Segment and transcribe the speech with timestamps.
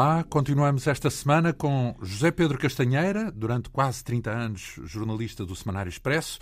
[0.00, 5.90] Olá, continuamos esta semana com José Pedro Castanheira, durante quase 30 anos jornalista do Semanário
[5.90, 6.38] Expresso,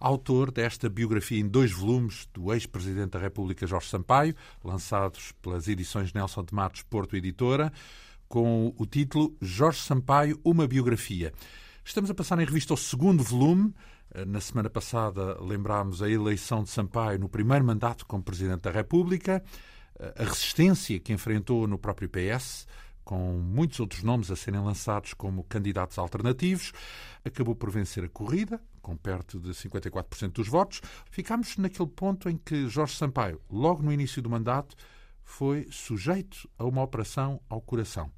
[0.00, 6.14] autor desta biografia em dois volumes do ex-presidente da República Jorge Sampaio, lançados pelas edições
[6.14, 7.70] Nelson de Matos Porto Editora,
[8.26, 11.30] com o título Jorge Sampaio, uma biografia.
[11.84, 13.74] Estamos a passar em revista o segundo volume.
[14.26, 19.44] Na semana passada lembrámos a eleição de Sampaio no primeiro mandato como Presidente da República
[20.16, 22.66] a resistência que enfrentou no próprio PS,
[23.04, 26.72] com muitos outros nomes a serem lançados como candidatos alternativos,
[27.24, 30.80] acabou por vencer a corrida, com perto de 54% dos votos.
[31.10, 34.74] Ficámos naquele ponto em que Jorge Sampaio, logo no início do mandato,
[35.22, 38.10] foi sujeito a uma operação ao coração.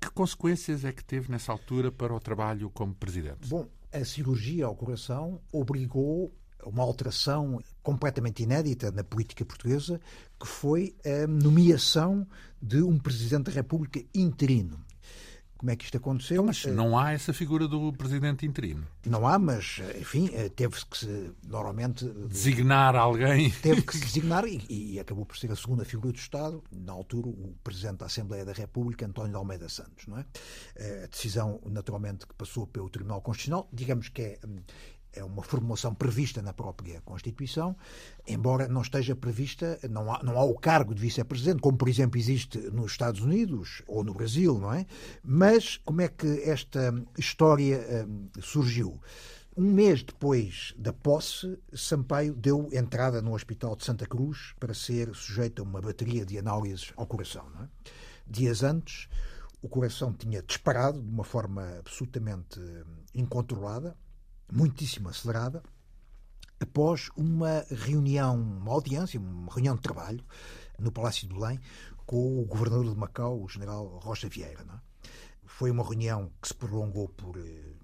[0.00, 3.48] Que consequências é que teve nessa altura para o trabalho como presidente?
[3.48, 10.00] Bom, a cirurgia ao coração obrigou uma alteração completamente inédita na política portuguesa,
[10.40, 12.26] que foi a nomeação
[12.60, 14.78] de um Presidente da República interino.
[15.56, 16.42] Como é que isto aconteceu?
[16.42, 18.86] Então, mas não há essa figura do Presidente interino.
[19.06, 22.04] Não há, mas, enfim, teve-se que se, normalmente...
[22.28, 23.50] Designar alguém.
[23.50, 26.92] Teve que se designar e, e, acabou por ser a segunda figura do Estado, na
[26.92, 30.26] altura, o Presidente da Assembleia da República, António de Almeida Santos, não é?
[31.04, 34.38] A decisão, naturalmente, que passou pelo Tribunal Constitucional, digamos que é
[35.14, 37.76] é uma formulação prevista na própria Constituição,
[38.26, 42.18] embora não esteja prevista, não há, não há o cargo de vice-presidente, como por exemplo
[42.18, 44.86] existe nos Estados Unidos ou no Brasil, não é?
[45.22, 49.00] Mas como é que esta história hum, surgiu?
[49.56, 55.14] Um mês depois da posse, Sampaio deu entrada no Hospital de Santa Cruz para ser
[55.14, 57.46] sujeito a uma bateria de análises ao coração.
[57.62, 57.68] É?
[58.26, 59.08] Dias antes,
[59.62, 63.96] o coração tinha disparado de uma forma absolutamente hum, incontrolada
[64.52, 65.62] muitíssimo acelerada,
[66.60, 70.24] após uma reunião, uma audiência, uma reunião de trabalho
[70.78, 71.60] no Palácio de Belém
[72.06, 74.62] com o governador de Macau, o general Rocha Vieira.
[74.62, 75.08] É?
[75.46, 77.74] Foi uma reunião que se prolongou por eh,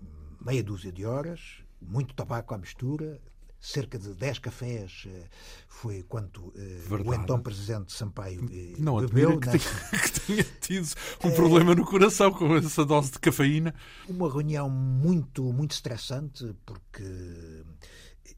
[0.40, 3.20] meia dúzia de horas, muito tabaco à mistura,
[3.60, 5.28] cerca de 10 cafés eh,
[5.68, 8.40] foi quanto eh, o então presidente Sampaio
[8.78, 9.38] não bebeu.
[9.38, 9.58] Que, tenha,
[10.02, 10.88] que tenha tido
[11.24, 13.74] um é, problema no coração com essa dose de cafeína.
[14.08, 17.04] Uma reunião muito, muito estressante, porque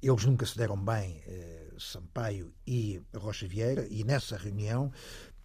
[0.02, 1.22] eles nunca se deram bem,
[1.78, 4.90] Sampaio e Rocha Vieira, e nessa reunião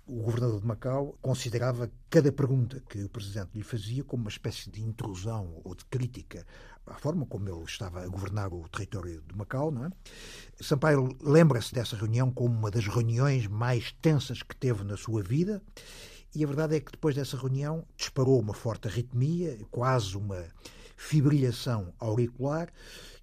[0.08, 4.70] o governador de Macau considerava cada pergunta que o presidente lhe fazia como uma espécie
[4.70, 6.46] de intrusão ou de crítica
[6.88, 9.72] à forma como ele estava a governar o território de Macau.
[9.72, 9.90] Não é?
[10.62, 15.62] Sampaio lembra-se dessa reunião como uma das reuniões mais tensas que teve na sua vida.
[16.36, 20.46] E a verdade é que depois dessa reunião disparou uma forte arritmia, quase uma
[20.96, 22.70] fibrilhação auricular,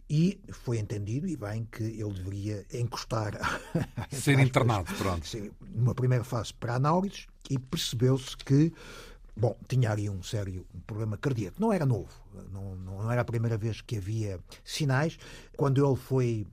[0.09, 3.39] e foi entendido, e bem, que ele deveria encostar.
[4.11, 5.27] Ser internado, pronto.
[5.75, 8.73] Numa primeira fase para análise, e percebeu-se que,
[9.37, 11.61] bom, tinha ali um sério problema cardíaco.
[11.61, 12.13] Não era novo,
[12.51, 15.19] não, não era a primeira vez que havia sinais.
[15.57, 16.47] Quando ele foi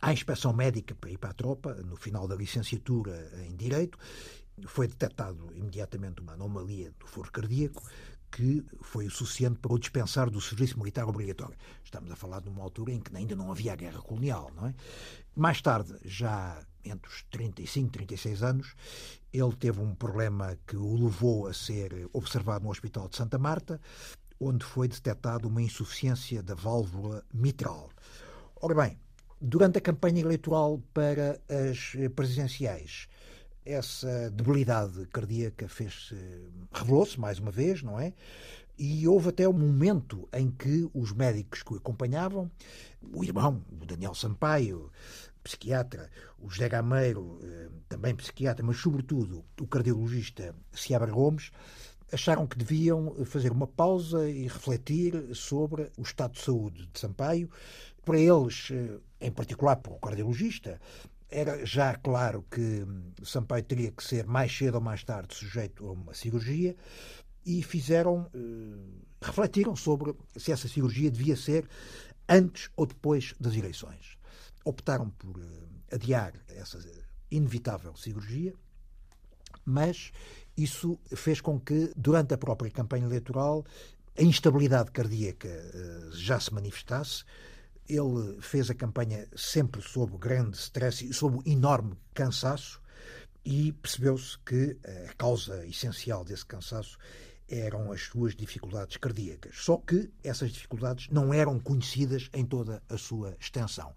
[0.00, 3.98] à inspeção médica para ir para a tropa, no final da licenciatura em Direito,
[4.66, 7.82] foi detectado imediatamente uma anomalia do foro cardíaco
[8.30, 11.56] que foi o suficiente para o dispensar do serviço militar obrigatório.
[11.84, 14.74] Estamos a falar de uma altura em que ainda não havia guerra colonial, não é?
[15.36, 18.74] Mais tarde, já entre os 35 e 36 anos,
[19.32, 23.80] ele teve um problema que o levou a ser observado no Hospital de Santa Marta,
[24.38, 27.90] onde foi detectada uma insuficiência da válvula mitral.
[28.60, 28.98] Ora bem,
[29.40, 33.08] durante a campanha eleitoral para as presidenciais,
[33.64, 35.66] essa debilidade cardíaca
[36.72, 38.12] revelou-se mais uma vez, não é?
[38.76, 42.50] E houve até um momento em que os médicos que o acompanhavam,
[43.00, 44.90] o irmão, o Daniel Sampaio,
[45.44, 51.52] psiquiatra, o José Gameiro, eh, também psiquiatra, mas sobretudo o cardiologista Ciabra Gomes,
[52.10, 57.50] acharam que deviam fazer uma pausa e refletir sobre o estado de saúde de Sampaio.
[58.04, 60.80] Para eles, eh, em particular para o cardiologista,
[61.28, 62.86] era já claro que
[63.22, 66.76] Sampaio teria que ser mais cedo ou mais tarde sujeito a uma cirurgia
[67.44, 71.68] e fizeram, eh, refletiram sobre se essa cirurgia devia ser
[72.28, 74.16] antes ou depois das eleições.
[74.64, 76.78] Optaram por eh, adiar essa
[77.30, 78.54] inevitável cirurgia,
[79.64, 80.12] mas
[80.56, 83.64] isso fez com que, durante a própria campanha eleitoral,
[84.16, 87.24] a instabilidade cardíaca eh, já se manifestasse
[87.88, 92.80] ele fez a campanha sempre sob grande stress e sob enorme cansaço
[93.44, 94.78] e percebeu-se que
[95.08, 96.96] a causa essencial desse cansaço
[97.46, 99.56] eram as suas dificuldades cardíacas.
[99.58, 103.94] Só que essas dificuldades não eram conhecidas em toda a sua extensão.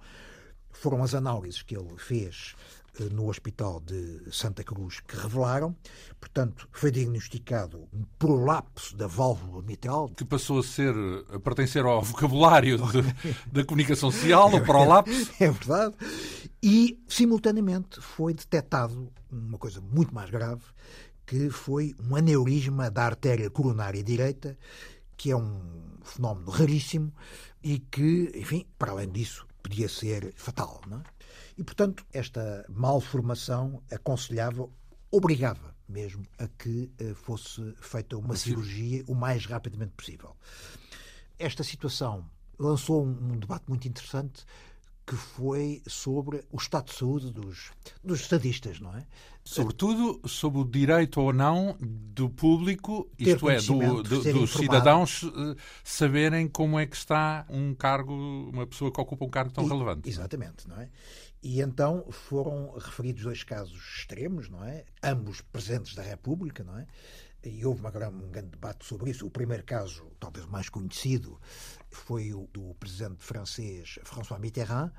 [0.81, 2.55] Foram as análises que ele fez
[2.99, 5.75] eh, no Hospital de Santa Cruz que revelaram.
[6.19, 10.09] Portanto, foi diagnosticado um prolapso da válvula mitral.
[10.09, 10.93] Que passou a ser,
[11.33, 15.31] a pertencer ao vocabulário de, da comunicação social, o prolapso.
[15.39, 15.95] É verdade.
[16.61, 20.63] E, simultaneamente, foi detectado uma coisa muito mais grave,
[21.25, 24.57] que foi um aneurisma da artéria coronária direita,
[25.15, 25.59] que é um
[26.03, 27.13] fenómeno raríssimo
[27.63, 30.81] e que, enfim, para além disso, podia ser fatal.
[30.87, 31.03] Não é?
[31.57, 34.69] E, portanto, esta malformação aconselhava,
[35.11, 40.35] obrigava mesmo a que eh, fosse feita uma cirurgia o mais rapidamente possível.
[41.39, 42.29] Esta situação
[42.59, 44.45] lançou um debate muito interessante
[45.07, 47.71] que foi sobre o estado de saúde dos,
[48.03, 49.07] dos estadistas, não é?
[49.41, 55.55] Sobretudo sobre o direito ou não do público, isto é, do, do, dos cidadãos eh,
[55.81, 58.13] saberem como é que está um cargo,
[58.51, 60.09] uma pessoa que ocupa um cargo tão e, relevante.
[60.09, 60.89] Exatamente, não é?
[61.41, 64.83] E então foram referidos dois casos extremos, não é?
[65.01, 66.85] Ambos presentes da República, não é?
[67.47, 69.25] E houve uma, um grande debate sobre isso.
[69.25, 71.39] O primeiro caso, talvez mais conhecido,
[71.89, 74.91] foi o do presidente francês François Mitterrand,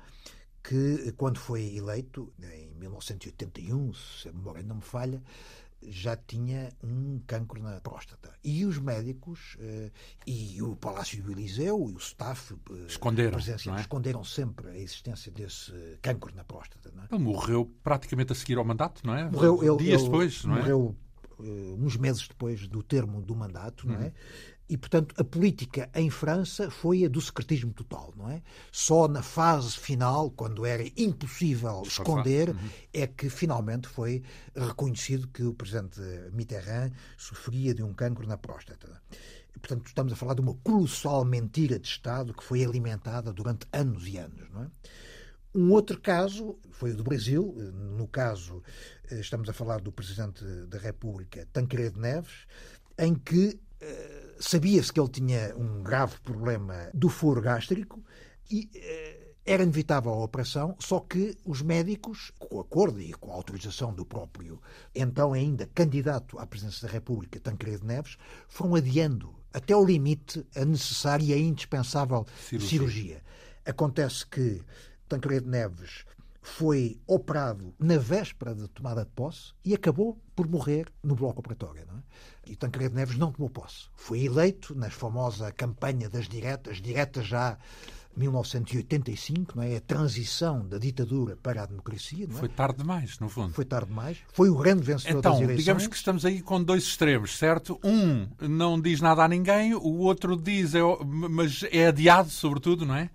[0.63, 5.21] que, quando foi eleito, em 1981, se a memória não me falha,
[5.81, 8.33] já tinha um cancro na próstata.
[8.43, 9.91] E os médicos eh,
[10.27, 13.79] e o Palácio do Eliseu e o staff eh, esconderam, é?
[13.79, 16.89] esconderam sempre a existência desse cancro na próstata.
[16.89, 17.15] É?
[17.15, 19.29] Ele morreu praticamente a seguir ao mandato, não é?
[19.29, 20.59] Morreu, ele, Dias ele depois, não é?
[20.59, 20.95] Morreu
[21.39, 24.05] uns meses depois do termo do mandato, não é?
[24.05, 24.11] Uhum.
[24.69, 28.43] E, portanto, a política em França foi a do secretismo total, não é?
[28.71, 32.69] Só na fase final, quando era impossível esconder, uhum.
[32.93, 34.21] é que finalmente foi
[34.55, 35.99] reconhecido que o presidente
[36.33, 39.01] Mitterrand sofria de um cancro na próstata.
[39.59, 44.07] Portanto, estamos a falar de uma colossal mentira de Estado que foi alimentada durante anos
[44.07, 44.67] e anos, não é?
[45.53, 47.55] Um outro caso foi o do Brasil.
[47.97, 48.61] No caso,
[49.09, 52.45] eh, estamos a falar do Presidente da República, Tancredo Neves,
[52.97, 58.03] em que eh, sabia-se que ele tinha um grave problema do foro gástrico
[58.51, 63.35] e eh, era inevitável a operação, só que os médicos, com acordo e com a
[63.35, 64.61] autorização do próprio,
[64.93, 68.17] então ainda candidato à presidência da República, Tancredo Neves,
[68.47, 72.69] foram adiando até o limite a necessária e a indispensável cirurgia.
[72.69, 73.23] cirurgia.
[73.65, 74.61] Acontece que
[75.09, 76.05] Tancredo Neves
[76.41, 81.81] foi operado na véspera da tomada de posse e acabou por morrer no bloco operatório.
[81.81, 82.51] É?
[82.51, 83.89] E Tancredo Neves não tomou posse.
[83.95, 87.57] Foi eleito na famosa campanha das diretas, diretas já
[88.15, 89.77] 1985, não é?
[89.77, 92.25] a transição da ditadura para a democracia.
[92.25, 92.33] É?
[92.33, 93.53] Foi tarde demais, no fundo.
[93.53, 94.17] Foi tarde demais.
[94.33, 95.59] Foi o grande vencedor então, das eleições.
[95.59, 97.79] digamos que estamos aí com dois extremos, certo?
[97.83, 102.95] Um não diz nada a ninguém, o outro diz, é, mas é adiado, sobretudo, não
[102.95, 103.09] é?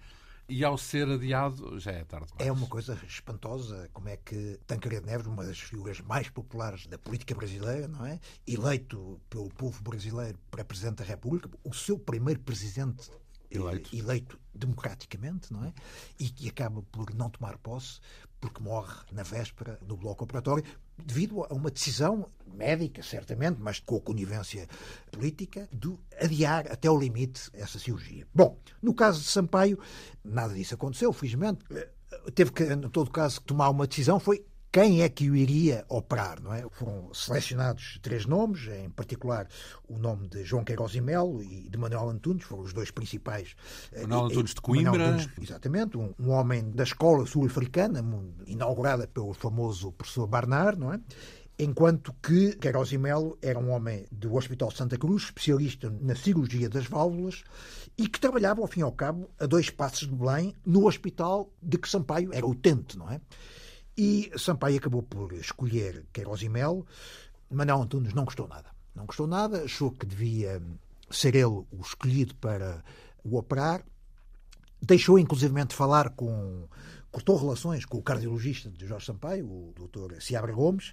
[0.49, 2.47] E ao ser adiado já é tarde demais.
[2.49, 6.99] É uma coisa espantosa como é que Tancredo Neves, uma das figuras mais populares da
[6.99, 8.21] política brasileira, não é?
[8.47, 13.11] Eleito pelo povo brasileiro para Presidente da República, o seu primeiro presidente
[13.51, 13.95] eleito.
[13.95, 15.73] eleito democraticamente, não é?
[16.19, 18.01] E que acaba por não tomar posse
[18.41, 20.65] porque morre na véspera no bloco operatório,
[20.97, 24.69] devido a uma decisão médica, certamente, mas com a conivência
[25.11, 28.27] política, de adiar até o limite essa cirurgia.
[28.35, 29.79] Bom, no caso de Sampaio,
[30.23, 31.65] nada disso aconteceu, felizmente.
[32.35, 36.43] Teve que, em todo caso, tomar uma decisão, foi quem é que o iria operar,
[36.43, 36.66] não é?
[36.73, 39.47] Foram selecionados três nomes, em particular
[39.88, 43.54] o nome de João Queiroz e Melo e de Manuel Antunes, foram os dois principais.
[43.93, 45.11] Eh, Manuel Antunes de Coimbra.
[45.11, 48.04] Antunes, exatamente, um, um, homem da escola sul-africana,
[48.49, 51.00] inaugurada pelo famoso professor Barnard, não é?
[51.57, 56.69] enquanto que Queiroz e Melo era um homem do Hospital Santa Cruz, especialista na cirurgia
[56.69, 57.45] das válvulas,
[57.97, 61.49] e que trabalhava, ao fim e ao cabo, a dois passos de Belém, no hospital
[61.62, 63.21] de que Sampaio era utente, não é?
[63.97, 66.43] E Sampaio acabou por escolher Queiroz.
[66.43, 68.71] Manuel Antunes não gostou nada.
[68.95, 70.63] Não gostou nada, achou que devia
[71.11, 72.83] ser ele o escolhido para
[73.23, 73.85] o operar.
[74.81, 76.69] Deixou, inclusivamente, de falar com.
[77.11, 80.21] Cortou relações com o cardiologista de Jorge Sampaio, o Dr.
[80.21, 80.93] Ciabra Gomes,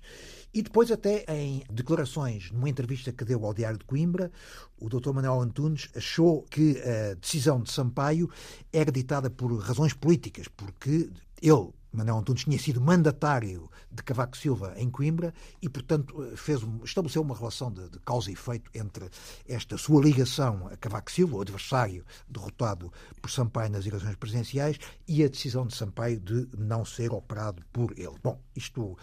[0.53, 4.31] e depois, até em declarações, numa entrevista que deu ao Diário de Coimbra,
[4.79, 5.13] o Dr.
[5.13, 8.29] Manuel Antunes achou que a decisão de Sampaio
[8.71, 11.09] era ditada por razões políticas, porque
[11.41, 17.21] ele Manuel Antunes tinha sido mandatário de Cavaco Silva em Coimbra e, portanto, fez, estabeleceu
[17.21, 19.09] uma relação de, de, causa e efeito entre
[19.47, 25.23] esta sua ligação a Cavaco Silva, o adversário derrotado por Sampaio nas eleições presidenciais, e
[25.23, 28.15] a decisão de Sampaio de não ser operado por ele.
[28.23, 28.97] Bom, isto.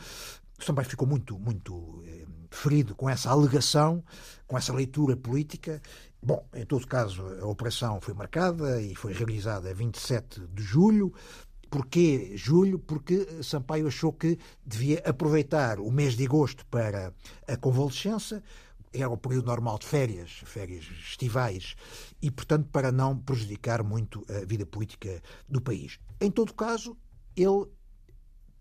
[0.61, 4.02] Sampaio ficou muito, muito eh, ferido com essa alegação,
[4.45, 5.80] com essa leitura política.
[6.21, 11.14] Bom, em todo caso, a operação foi marcada e foi realizada a 27 de julho
[11.70, 12.78] Porquê julho?
[12.78, 17.12] Porque Sampaio achou que devia aproveitar o mês de agosto para
[17.46, 18.42] a convalescença,
[18.92, 21.76] era o período normal de férias, férias estivais,
[22.22, 25.98] e, portanto, para não prejudicar muito a vida política do país.
[26.20, 26.96] Em todo caso,
[27.37, 27.66] ele,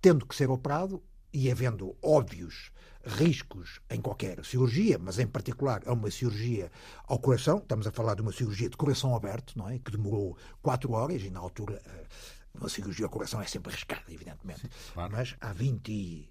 [0.02, 1.02] tendo que ser operado
[1.34, 2.72] e havendo óbvios
[3.06, 6.70] riscos em qualquer cirurgia, mas em particular a uma cirurgia
[7.06, 9.80] ao coração, estamos a falar de uma cirurgia de coração aberto, não é?
[9.80, 12.06] Que demorou quatro horas e na altura eh,
[12.54, 14.62] uma cirurgia ao coração é sempre arriscada, evidentemente.
[14.62, 15.12] Sim, claro.
[15.12, 16.30] Mas há 20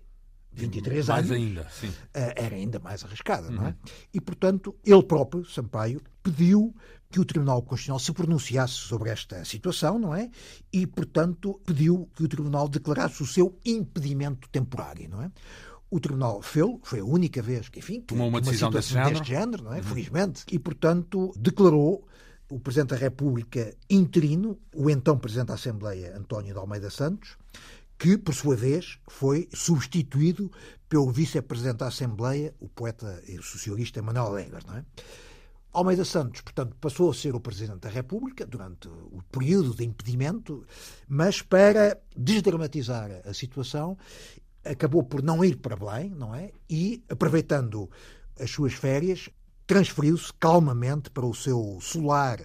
[0.56, 1.92] 23 mais anos, ainda, sim.
[2.14, 3.54] Eh, era ainda mais arriscada, uhum.
[3.54, 3.68] não é?
[3.68, 3.74] Uhum.
[4.14, 6.74] E, portanto, ele próprio, Sampaio, pediu
[7.10, 10.30] que o Tribunal Constitucional se pronunciasse sobre esta situação, não é?
[10.72, 15.30] E, portanto, pediu que o Tribunal declarasse o seu impedimento temporário, não é?
[15.90, 19.10] O Tribunal fez, foi a única vez que, enfim, tomou uma, uma decisão desse género,
[19.10, 19.76] deste género não é?
[19.76, 19.82] Uhum.
[19.84, 22.06] felizmente, e, portanto, declarou
[22.48, 27.36] o Presidente da República interino, o então Presidente da Assembleia, António de Almeida Santos,
[27.98, 30.50] que, por sua vez, foi substituído
[30.88, 34.58] pelo Vice-Presidente da Assembleia, o poeta e socialista Manuel Alegre.
[34.66, 34.84] Não é?
[35.72, 40.64] Almeida Santos, portanto, passou a ser o Presidente da República durante o período de impedimento,
[41.06, 43.98] mas para desdramatizar a situação,
[44.64, 46.50] acabou por não ir para Belém, não é?
[46.68, 47.90] E, aproveitando
[48.38, 49.28] as suas férias,
[49.66, 52.40] transferiu-se calmamente para o seu solar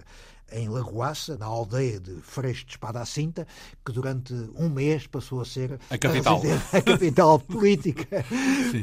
[0.52, 3.46] em Lagoaça, na aldeia de Freixo de Espada à Cinta,
[3.84, 8.24] que durante um mês passou a ser a capital, a, a capital política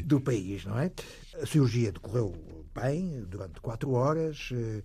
[0.04, 0.92] do país, não é?
[1.42, 2.34] A cirurgia decorreu
[2.74, 4.82] bem, durante quatro horas, eh,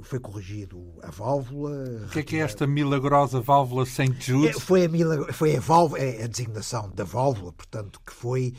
[0.00, 2.04] foi corrigido a válvula.
[2.06, 4.14] O que é que é esta milagrosa válvula St.
[4.20, 4.48] Jude?
[4.48, 5.32] É, foi a, milagro...
[5.32, 8.54] foi a, válvula, é a designação da válvula, portanto, que foi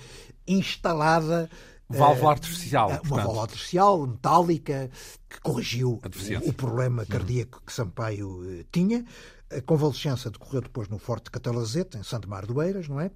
[0.45, 1.49] instalada
[1.89, 2.89] Válvula artificial.
[2.89, 3.17] Uma portanto.
[3.25, 4.91] válvula artificial, metálica,
[5.27, 5.99] que corrigiu
[6.45, 9.03] o, problema cardíaco que Sampaio eh, tinha.
[9.51, 13.09] A convalescença decorreu depois no Forte Catalazete, em Santo Mar do Eiras, não é?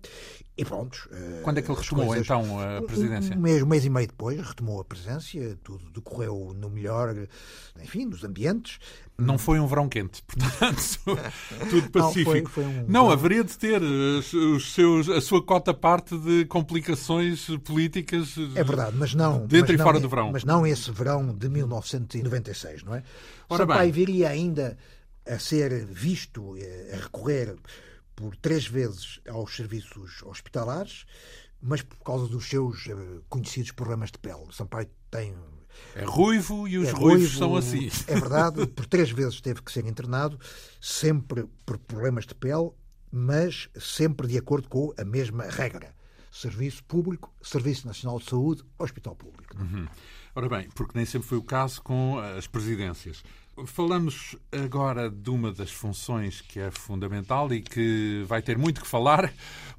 [0.58, 1.10] E pronto.
[1.12, 2.26] Eh, Quando é que ele retomou, coisas...
[2.26, 3.36] então, a presidência?
[3.36, 7.16] Um mês, um mês e meio depois, retomou a presidência, tudo decorreu no melhor,
[7.82, 8.80] enfim, nos ambientes.
[9.18, 10.82] Não foi um verão quente, portanto,
[11.70, 12.34] tudo pacífico.
[12.34, 16.46] Não, foi, foi um não haveria de ter os seus, a sua cota parte de
[16.46, 18.36] complicações políticas.
[18.56, 19.46] É verdade, mas não.
[19.46, 20.32] Dentro mas e fora não, do verão.
[20.32, 23.04] Mas não esse verão de 1996, não é?
[23.50, 23.92] Ora Sampaio bem.
[23.92, 24.78] viria ainda
[25.26, 27.56] a ser visto, eh, a recorrer
[28.16, 31.06] por três vezes aos serviços hospitalares,
[31.62, 32.96] mas por causa dos seus eh,
[33.30, 34.46] conhecidos problemas de pele.
[34.52, 35.36] Sampaio tem.
[35.96, 37.90] É ruivo e os é ruivos ruivo, são assim.
[38.08, 40.40] É verdade, por três vezes teve que ser internado,
[40.80, 42.72] sempre por problemas de pele,
[43.12, 45.96] mas sempre de acordo com a mesma regra.
[46.32, 49.56] Serviço público, Serviço Nacional de Saúde, Hospital Público.
[49.56, 49.88] Uhum.
[50.36, 53.24] Ora bem, porque nem sempre foi o caso com as presidências.
[53.68, 58.88] Falamos agora de uma das funções que é fundamental e que vai ter muito que
[58.88, 59.32] falar,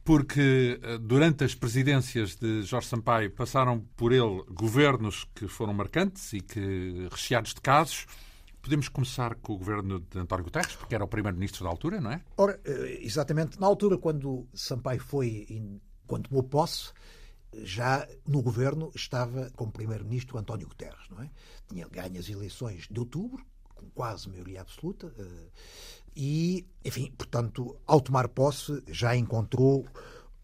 [0.05, 6.33] porque eh, durante as presidências de Jorge Sampaio passaram por ele governos que foram marcantes
[6.33, 8.07] e que recheados de casos.
[8.63, 12.13] Podemos começar com o governo de António Guterres, porque era o primeiro-ministro da altura, não
[12.13, 12.23] é?
[12.37, 13.61] Ora, eh, exatamente.
[13.61, 15.47] Na altura, quando Sampaio foi,
[16.07, 16.93] quando tomou posse,
[17.63, 21.31] já no governo estava como primeiro-ministro António Guterres, não é?
[21.69, 23.45] Tinha ganho as eleições de outubro,
[23.85, 25.51] com quase maioria absoluta, eh,
[26.17, 29.85] e, enfim, portanto, ao tomar posse, já encontrou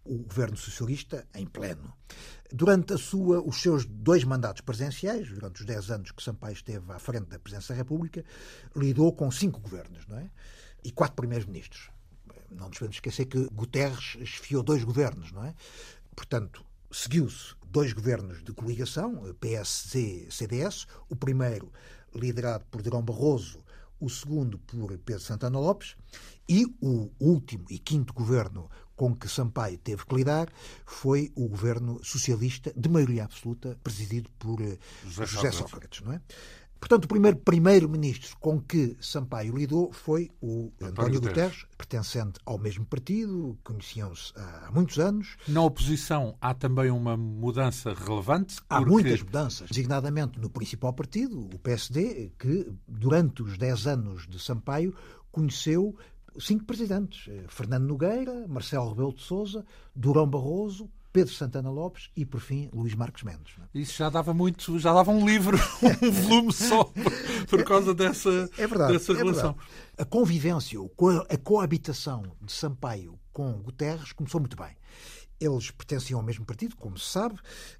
[0.04, 1.92] o governo socialista em pleno.
[2.52, 6.98] Durante sua, os seus dois mandatos presidenciais, durante os dez anos que Sampaio esteve à
[6.98, 8.24] frente da presidência da República,
[8.74, 10.28] lidou com cinco governos não é?
[10.82, 11.90] e quatro primeiros-ministros.
[12.50, 15.54] Não nos podemos esquecer que Guterres esfiou dois governos, não é?
[16.16, 21.72] Portanto, seguiu-se dois governos de coligação, PSD-CDS, o primeiro
[22.14, 23.62] liderado por Durão Barroso,
[24.00, 25.96] o segundo por Pedro Santana Lopes,
[26.48, 30.52] e o último e quinto governo com que Sampaio teve que lidar
[30.84, 35.58] foi o governo socialista de maioria absoluta, presidido por eh, José, José Sócrates.
[35.58, 36.20] Sócrates não é?
[36.80, 42.86] Portanto, o primeiro primeiro-ministro com que Sampaio lidou foi o António Guterres, pertencente ao mesmo
[42.86, 45.36] partido, conheciam-se há muitos anos.
[45.46, 48.56] Na oposição há também uma mudança relevante?
[48.68, 48.90] Há porque...
[48.90, 54.94] muitas mudanças, designadamente no principal partido, o PSD, que durante os 10 anos de Sampaio
[55.30, 55.94] conheceu
[56.38, 57.30] cinco presidentes.
[57.48, 62.94] Fernando Nogueira, Marcelo Rebelo de Sousa, Durão Barroso, Pedro Santana Lopes e, por fim, Luís
[62.94, 63.54] Marcos Mendes.
[63.74, 65.58] Isso já dava muito, já dava um livro,
[66.02, 66.84] um volume só
[67.48, 69.56] por causa dessa, é verdade, dessa relação.
[69.96, 70.78] É a convivência,
[71.28, 74.76] a coabitação de Sampaio com Guterres começou muito bem.
[75.40, 77.38] Eles pertenciam ao mesmo partido, como se sabe.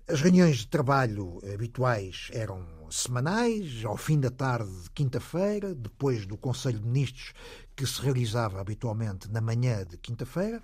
[0.09, 6.39] As reuniões de trabalho habituais eram semanais, ao fim da tarde de quinta-feira, depois do
[6.39, 7.35] Conselho de Ministros,
[7.77, 10.63] que se realizava habitualmente na manhã de quinta-feira.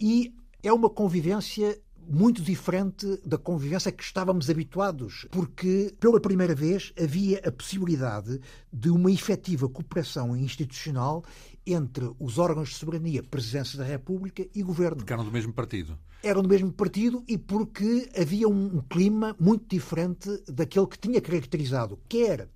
[0.00, 6.92] E é uma convivência muito diferente da convivência que estávamos habituados, porque pela primeira vez
[7.00, 8.40] havia a possibilidade
[8.72, 11.24] de uma efetiva cooperação institucional
[11.66, 14.98] entre os órgãos de soberania, Presidência da República e Governo.
[14.98, 15.98] Porque eram do mesmo partido.
[16.22, 21.20] Eram do mesmo partido e porque havia um, um clima muito diferente daquele que tinha
[21.20, 22.48] caracterizado quer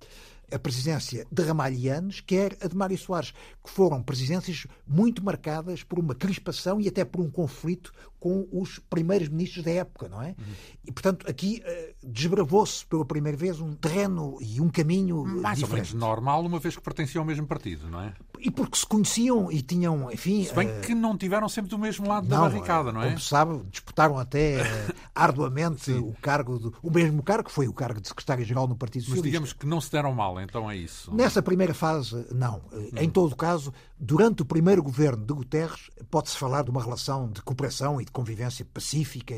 [0.51, 5.97] a presidência de Ramalhianes, quer a de Mário Soares, que foram presidências muito marcadas por
[5.97, 10.27] uma crispação e até por um conflito com os primeiros ministros da época, não é?
[10.27, 10.53] Uhum.
[10.85, 15.63] E, portanto, aqui uh, desbravou-se pela primeira vez um terreno e um caminho Mais diferente.
[15.63, 18.13] ou menos normal, uma vez que pertenciam ao mesmo partido, não é?
[18.39, 20.43] E porque se conheciam e tinham, enfim...
[20.45, 23.07] Se bem uh, que não tiveram sempre do mesmo lado não, da barricada, não é?
[23.07, 27.73] Como sabe, disputaram até uh, arduamente o cargo, do, o mesmo cargo, que foi o
[27.73, 29.25] cargo de secretário-geral no Partido Socialista.
[29.25, 31.11] Mas digamos que não se deram mal, então é isso?
[31.11, 32.61] Nessa primeira fase, não.
[32.71, 32.89] Hum.
[32.97, 37.29] Em todo o caso, durante o primeiro governo de Guterres, pode-se falar de uma relação
[37.31, 39.35] de cooperação e de convivência pacífica.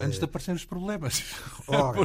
[0.00, 0.18] Antes uh...
[0.18, 1.22] de aparecerem os problemas.
[1.68, 2.00] Ora,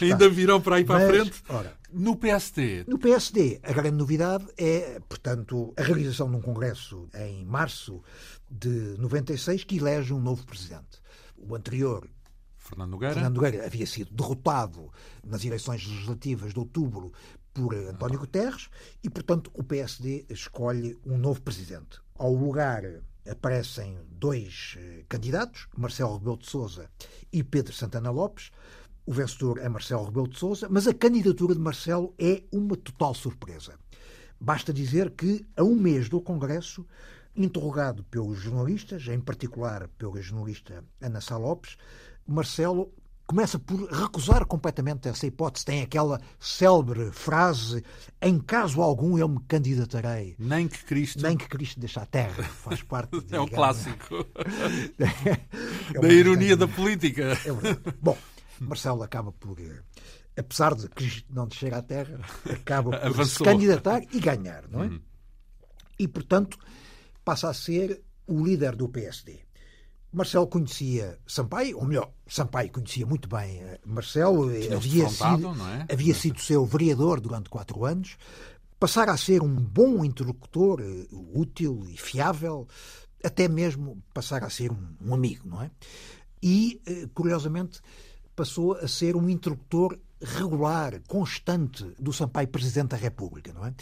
[0.00, 1.42] ainda virão para aí para Mas, a frente.
[1.50, 2.84] Ora, no PSD.
[2.88, 8.02] No PSD, a grande novidade é, portanto, a realização de um congresso em março
[8.50, 11.02] de 96 que elege um novo presidente.
[11.36, 12.08] O anterior
[12.56, 13.14] Fernando Nogueira.
[13.14, 14.90] Fernando Nogueira havia sido derrotado
[15.22, 17.12] nas eleições legislativas de outubro
[17.52, 18.68] por António Guterres
[19.02, 22.00] e, portanto, o PSD escolhe um novo presidente.
[22.14, 22.82] Ao lugar
[23.28, 26.90] aparecem dois eh, candidatos, Marcelo Rebelo de Sousa
[27.32, 28.50] e Pedro Santana Lopes.
[29.04, 33.14] O vencedor é Marcelo Rebelo de Sousa, mas a candidatura de Marcelo é uma total
[33.14, 33.78] surpresa.
[34.40, 36.86] Basta dizer que, a um mês do Congresso,
[37.34, 41.76] interrogado pelos jornalistas, em particular pela jornalista Ana Sá Lopes,
[42.26, 42.92] Marcelo
[43.32, 45.64] começa por recusar completamente essa hipótese.
[45.64, 47.82] Tem aquela célebre frase:
[48.20, 50.36] em caso algum eu me candidatarei.
[50.38, 51.22] Nem que Cristo.
[51.22, 52.42] Nem que Cristo deixe a terra.
[52.42, 53.10] Faz parte.
[53.32, 54.26] É um clássico.
[55.94, 57.32] é da ironia da política.
[57.46, 58.16] É Bom,
[58.60, 59.56] Marcelo acaba por.
[60.36, 63.24] Apesar de Cristo não descer à terra, acaba por Avançou.
[63.24, 64.86] se candidatar e ganhar, não é?
[64.86, 65.00] Uhum.
[65.98, 66.58] E, portanto,
[67.24, 69.40] passa a ser o líder do PSD.
[70.12, 75.92] Marcelo conhecia Sampaio, ou melhor, Sampaio conhecia muito bem eh, Marcelo, havia, sido, é?
[75.92, 78.18] havia sido seu vereador durante quatro anos,
[78.78, 82.68] passar a ser um bom interlocutor, eh, útil e fiável,
[83.24, 85.70] até mesmo passar a ser um, amigo, não é?
[86.42, 87.80] E, eh, curiosamente,
[88.36, 93.74] passou a ser um interlocutor regular, constante do Sampaio Presidente da República, não é?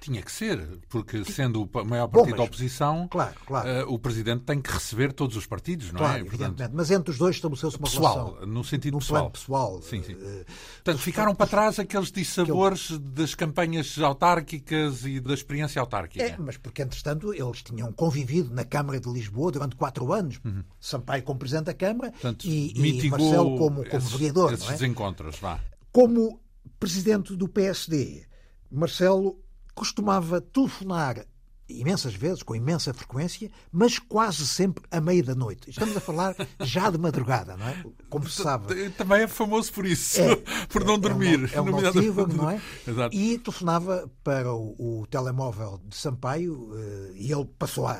[0.00, 3.88] Tinha que ser, porque sendo o maior partido Bom, mas, da oposição, claro, claro.
[3.88, 6.20] Uh, o Presidente tem que receber todos os partidos, não claro, é?
[6.20, 6.56] Evidentemente.
[6.56, 8.46] Portanto, mas entre os dois estabeleceu-se uma pessoal, relação.
[8.46, 9.30] no sentido no pessoal.
[9.30, 9.82] pessoal.
[9.82, 10.14] Sim, sim.
[10.14, 10.44] Uh,
[10.82, 13.10] Portanto, ficaram para trás aqueles dissabores Aquele...
[13.10, 16.24] das campanhas autárquicas e da experiência autárquica.
[16.24, 20.40] É, mas porque, entretanto, eles tinham convivido na Câmara de Lisboa durante quatro anos.
[20.44, 20.64] Uhum.
[20.80, 24.52] Sampaio como Presidente da Câmara Portanto, e, e Marcelo como, como esses, vereador.
[24.52, 24.72] Esses é?
[24.72, 25.60] desencontros, vá.
[25.92, 26.40] Como
[26.80, 28.26] presidente do PSD,
[28.70, 29.38] Marcelo
[29.74, 31.26] costumava telefonar
[31.68, 35.70] imensas vezes, com imensa frequência, mas quase sempre à meia da noite.
[35.70, 37.84] Estamos a falar já de madrugada, não é?
[38.08, 38.90] Como se sabe.
[38.90, 40.36] Também é famoso por isso, é,
[40.68, 41.50] por não dormir.
[41.52, 42.60] É um, é um notívago, não é?
[42.86, 43.14] Exato.
[43.14, 47.92] E telefonava para o, o telemóvel de Sampaio eh, e ele passou a,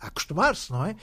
[0.00, 0.96] a acostumar-se, não é?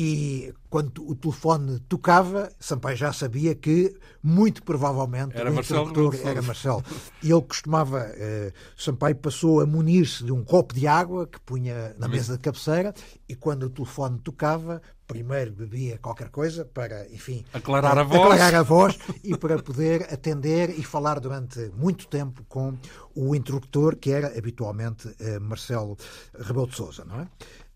[0.00, 5.90] E quando o telefone tocava, Sampaio já sabia que, muito provavelmente, era o Marcelo
[6.24, 6.84] era Marcelo.
[7.20, 11.57] E ele costumava, eh, Sampaio passou a munir-se de um copo de água que punha
[11.98, 12.94] na mesa de cabeceira
[13.28, 18.54] e quando o telefone tocava, primeiro bebia qualquer coisa para, enfim, aclarar a, voz, aclarar
[18.54, 22.76] a voz e para poder atender e falar durante muito tempo com
[23.14, 25.96] o interlocutor que era habitualmente eh, Marcelo
[26.38, 27.28] Rebelo de Sousa, não é?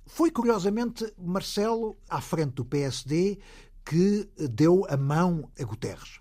[0.06, 3.38] Foi, curiosamente, Marcelo, à frente do PSD,
[3.82, 6.20] que deu a mão a Guterres.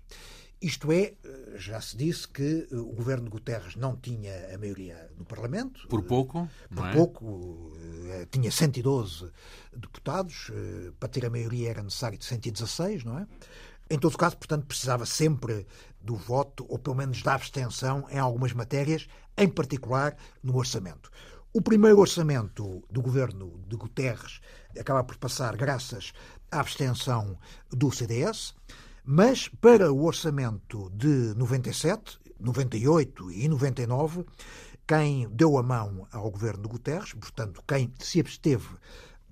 [0.62, 1.14] Isto é,
[1.56, 5.88] já se disse que o governo de Guterres não tinha a maioria no Parlamento.
[5.88, 6.48] Por pouco?
[6.72, 6.92] Por é?
[6.92, 7.72] pouco.
[8.10, 9.28] Eh, tinha 112
[9.76, 10.52] deputados.
[10.52, 13.26] Eh, para ter a maioria era necessário de 116, não é?
[13.90, 15.66] Em todo caso, portanto, precisava sempre
[16.00, 21.10] do voto, ou pelo menos da abstenção, em algumas matérias, em particular no orçamento.
[21.52, 24.40] O primeiro orçamento do governo de Guterres
[24.78, 26.12] acaba por passar graças
[26.50, 27.36] à abstenção
[27.70, 28.54] do CDS,
[29.04, 34.24] mas para o orçamento de 97, 98 e 99
[34.86, 38.68] quem deu a mão ao governo de Guterres, portanto, quem se absteve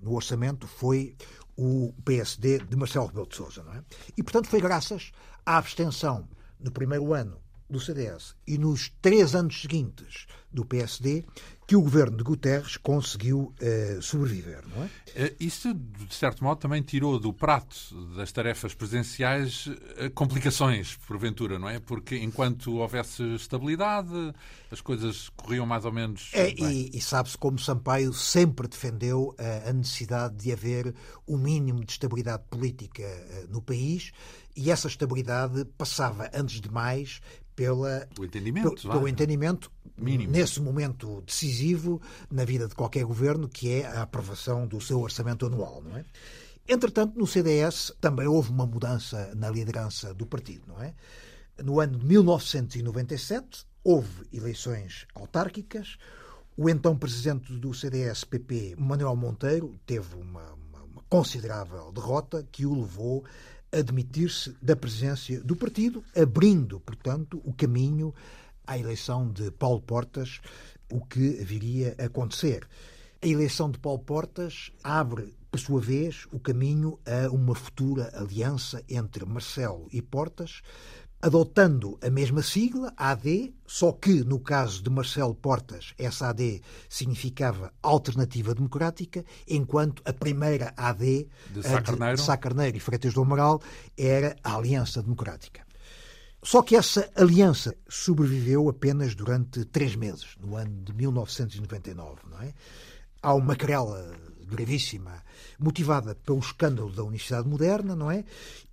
[0.01, 1.15] no orçamento foi
[1.55, 3.63] o PSD de Marcelo Rebelo de Sousa.
[3.63, 3.83] Não é?
[4.17, 5.11] E, portanto, foi graças
[5.45, 6.27] à abstenção
[6.59, 7.37] no primeiro ano
[7.71, 11.23] do CDS e nos três anos seguintes do PSD
[11.65, 14.89] que o governo de Guterres conseguiu uh, sobreviver, não é?
[15.15, 17.77] Eh, isso, de certo modo, também tirou do prato
[18.13, 21.79] das tarefas presidenciais eh, complicações, porventura, não é?
[21.79, 24.11] Porque enquanto houvesse estabilidade,
[24.69, 26.29] as coisas corriam mais ou menos.
[26.33, 29.33] É, e, e sabe-se como Sampaio sempre defendeu
[29.65, 30.93] a necessidade de haver
[31.25, 33.05] um mínimo de estabilidade política
[33.49, 34.11] no país
[34.55, 37.21] e essa estabilidade passava, antes de mais,
[37.61, 40.31] pela, o entendimento, pelo, pelo entendimento Mínimo.
[40.31, 45.45] nesse momento decisivo na vida de qualquer governo, que é a aprovação do seu orçamento
[45.45, 46.03] anual, não é?
[46.67, 50.95] Entretanto, no CDS também houve uma mudança na liderança do partido, não é?
[51.63, 55.97] No ano de 1997 houve eleições autárquicas.
[56.57, 62.73] O então presidente do CDS-PP, Manuel Monteiro, teve uma, uma, uma considerável derrota que o
[62.81, 63.23] levou
[63.71, 68.13] admitir-se da presença do partido, abrindo, portanto, o caminho
[68.65, 70.39] à eleição de Paulo Portas,
[70.91, 72.67] o que viria a acontecer.
[73.21, 78.83] A eleição de Paulo Portas abre, por sua vez, o caminho a uma futura aliança
[78.89, 80.61] entre Marcelo e Portas,
[81.21, 87.71] adotando a mesma sigla, AD, só que no caso de Marcelo Portas, essa AD significava
[87.81, 93.21] Alternativa Democrática, enquanto a primeira AD de Sá Carneiro, de Sá Carneiro e Freitas do
[93.21, 93.61] Amaral
[93.97, 95.65] era a Aliança Democrática.
[96.43, 102.21] Só que essa aliança sobreviveu apenas durante três meses, no ano de 1999.
[102.31, 102.53] Não é?
[103.21, 104.11] Há uma querela
[104.55, 105.23] gravíssima,
[105.59, 108.23] motivada pelo escândalo da Universidade Moderna, não é?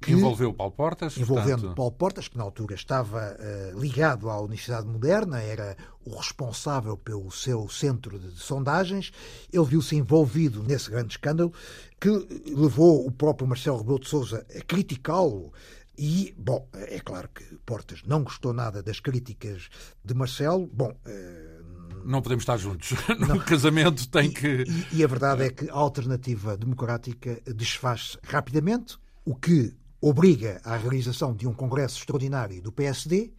[0.01, 1.17] Que envolveu Paulo Portas.
[1.17, 1.77] Envolvendo portanto...
[1.77, 7.31] Paulo Portas, que na altura estava uh, ligado à Universidade Moderna, era o responsável pelo
[7.31, 9.13] seu centro de sondagens.
[9.53, 11.53] Ele viu-se envolvido nesse grande escândalo
[12.01, 12.09] que
[12.47, 15.53] levou o próprio Marcelo Rebelo de Sousa a criticá-lo
[15.99, 19.69] e, bom, é claro que Portas não gostou nada das críticas
[20.05, 20.69] de Marcelo.
[20.73, 21.58] Bom, uh,
[22.05, 22.93] não podemos estar juntos.
[23.19, 23.39] No não.
[23.41, 24.65] casamento tem e, que.
[24.93, 30.77] E, e, a verdade é que a alternativa democrática desfaz rapidamente, o que obriga à
[30.77, 33.33] realização de um congresso extraordinário do PSD.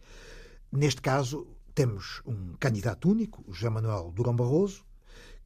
[0.70, 4.84] Neste caso, temos um candidato único, José Manuel Durão Barroso,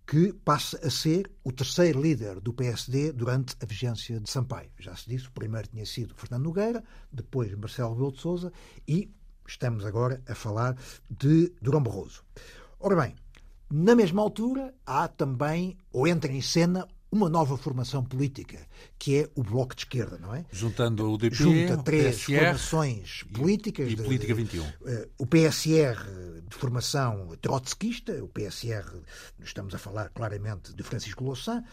[0.06, 4.70] que passa a ser o terceiro líder do PSD durante a vigência de Sampaio.
[4.78, 8.52] Já se disse, o primeiro tinha sido Fernando Nogueira, depois Marcelo Rebelo de Sousa
[8.86, 9.10] e
[9.46, 10.76] estamos agora a falar
[11.10, 12.22] de Durão Barroso.
[12.86, 13.14] Ora bem,
[13.72, 18.58] na mesma altura há também, ou entra em cena, uma nova formação política,
[18.98, 20.44] que é o Bloco de Esquerda, não é?
[20.52, 23.88] Juntando o DP, Junta três PSR, formações políticas.
[23.88, 24.62] E, e Política 21.
[24.62, 25.96] De, uh, o PSR
[26.46, 29.00] de formação trotskista, o PSR,
[29.42, 31.64] estamos a falar claramente de Francisco Louçã,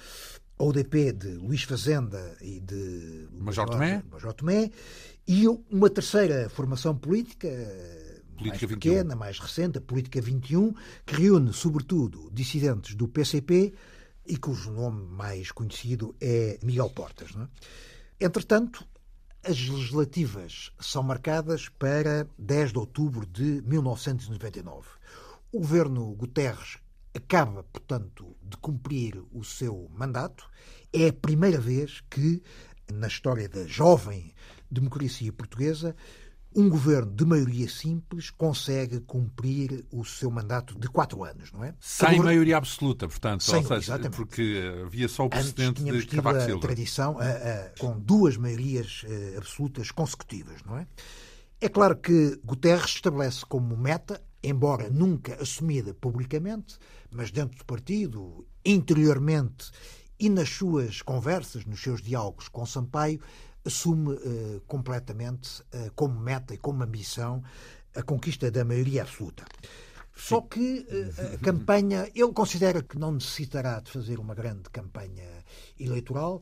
[0.57, 4.71] a UDP de Luís Fazenda e de Major Tomé, Major Tomé
[5.27, 7.49] e uma terceira formação política
[8.41, 8.79] Política mais 21.
[8.79, 10.73] pequena, mais recente, a Política 21,
[11.05, 13.73] que reúne, sobretudo, dissidentes do PCP
[14.25, 17.31] e cujo nome mais conhecido é Miguel Portas.
[17.35, 18.25] É?
[18.25, 18.85] Entretanto,
[19.43, 24.87] as legislativas são marcadas para 10 de outubro de 1999.
[25.51, 26.77] O governo Guterres
[27.13, 30.49] acaba, portanto, de cumprir o seu mandato.
[30.93, 32.41] É a primeira vez que,
[32.91, 34.33] na história da jovem
[34.69, 35.95] democracia portuguesa,
[36.53, 41.73] um governo de maioria simples consegue cumprir o seu mandato de quatro anos, não é?
[41.79, 44.15] Sem maioria absoluta, portanto, Sem, ou seja, exatamente.
[44.17, 46.61] porque havia só o precedente Antes, de Cavaco a Silva.
[46.61, 50.87] tradição a, a, com duas maiorias a, absolutas consecutivas, não é?
[51.61, 56.77] É claro que Guterres estabelece como meta, embora nunca assumida publicamente,
[57.09, 59.71] mas dentro do partido, interiormente
[60.19, 63.19] e nas suas conversas, nos seus diálogos com Sampaio,
[63.65, 67.43] assume uh, completamente uh, como meta e como ambição
[67.95, 69.45] a conquista da maioria absoluta.
[70.15, 75.27] Só que uh, a campanha, ele considera que não necessitará de fazer uma grande campanha
[75.79, 76.41] eleitoral.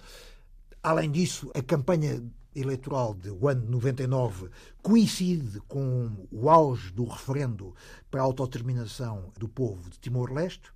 [0.82, 2.24] Além disso, a campanha
[2.56, 4.50] eleitoral do ano 99
[4.82, 7.76] coincide com o auge do referendo
[8.10, 10.72] para a autodeterminação do povo de Timor-Leste.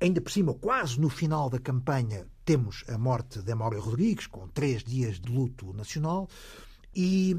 [0.00, 4.48] Ainda por cima, quase no final da campanha, temos a morte de Amália Rodrigues, com
[4.48, 6.28] três dias de luto nacional,
[6.94, 7.36] e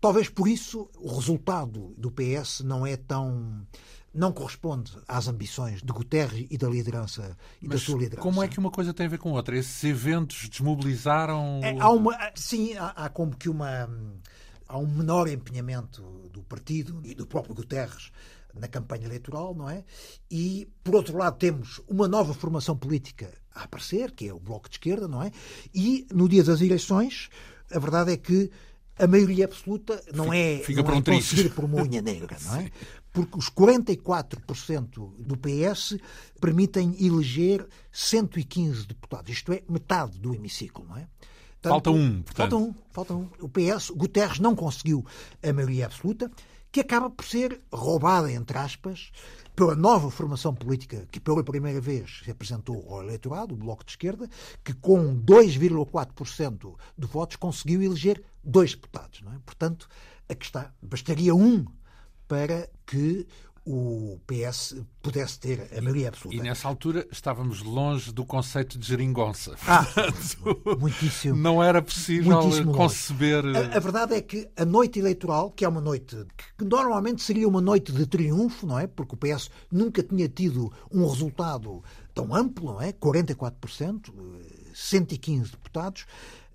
[0.00, 3.66] talvez por isso o resultado do PS não é tão
[4.14, 8.20] não corresponde às ambições de Guterres e da liderança e Mas da sua liderança.
[8.20, 9.56] Como é que uma coisa tem a ver com outra?
[9.56, 11.60] Esses eventos desmobilizaram.
[11.62, 13.88] É, há uma, sim, há, há, como que uma
[14.68, 18.10] há um menor empenhamento do partido e do próprio Guterres
[18.58, 19.84] na campanha eleitoral, não é?
[20.30, 24.68] E, por outro lado, temos uma nova formação política a aparecer, que é o Bloco
[24.68, 25.30] de Esquerda, não é?
[25.74, 27.28] E, no dia das eleições,
[27.70, 28.50] a verdade é que
[28.98, 32.36] a maioria absoluta não é, Fica não por um é conseguir por uma unha negra,
[32.44, 32.70] não é?
[33.12, 34.88] Porque os 44%
[35.18, 35.98] do PS
[36.40, 39.30] permitem eleger 115 deputados.
[39.30, 41.06] Isto é, metade do hemiciclo, não é?
[41.60, 42.50] Portanto, Falta um, portanto.
[42.50, 43.28] Falta um, falta um.
[43.40, 45.04] O PS, Guterres não conseguiu
[45.42, 46.30] a maioria absoluta,
[46.72, 49.12] que acaba por ser roubada, entre aspas,
[49.54, 53.92] pela nova formação política que pela primeira vez se apresentou ao eleitorado, o Bloco de
[53.92, 54.28] Esquerda,
[54.64, 59.22] que com 2,4% de votos conseguiu eleger dois deputados.
[59.22, 59.38] É?
[59.44, 59.86] Portanto,
[60.28, 61.66] aqui está, bastaria um
[62.26, 63.26] para que
[63.64, 66.36] o PS pudesse ter a maioria absoluta.
[66.36, 69.56] E nessa altura estávamos longe do conceito de geringonça.
[69.66, 71.36] Ah, Portanto, muitíssimo.
[71.36, 72.40] Não era possível
[72.72, 73.44] conceber.
[73.44, 76.26] A, a verdade é que a noite eleitoral, que é uma noite
[76.58, 78.86] que normalmente seria uma noite de triunfo, não é?
[78.86, 82.92] Porque o PS nunca tinha tido um resultado tão amplo, não é?
[82.92, 84.12] 44%,
[84.74, 86.06] 115 deputados.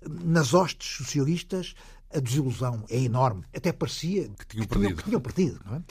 [0.06, 1.74] Nas hostes socialistas,
[2.14, 3.44] a desilusão é enorme.
[3.54, 4.96] Até parecia Que tinham tinham, perdido.
[4.96, 5.60] que tinham perdido.
[5.64, 5.82] Não é?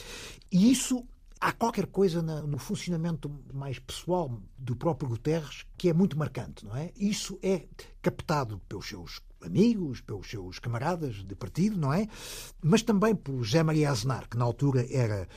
[0.52, 1.06] E isso
[1.40, 6.76] há qualquer coisa no funcionamento mais pessoal do próprio Guterres que é muito marcante, não
[6.76, 6.92] é?
[6.96, 7.68] Isso é
[8.02, 12.08] captado pelos seus amigos, pelos seus camaradas de partido, não é?
[12.64, 15.28] Mas também por José Maria Aznar, que na altura era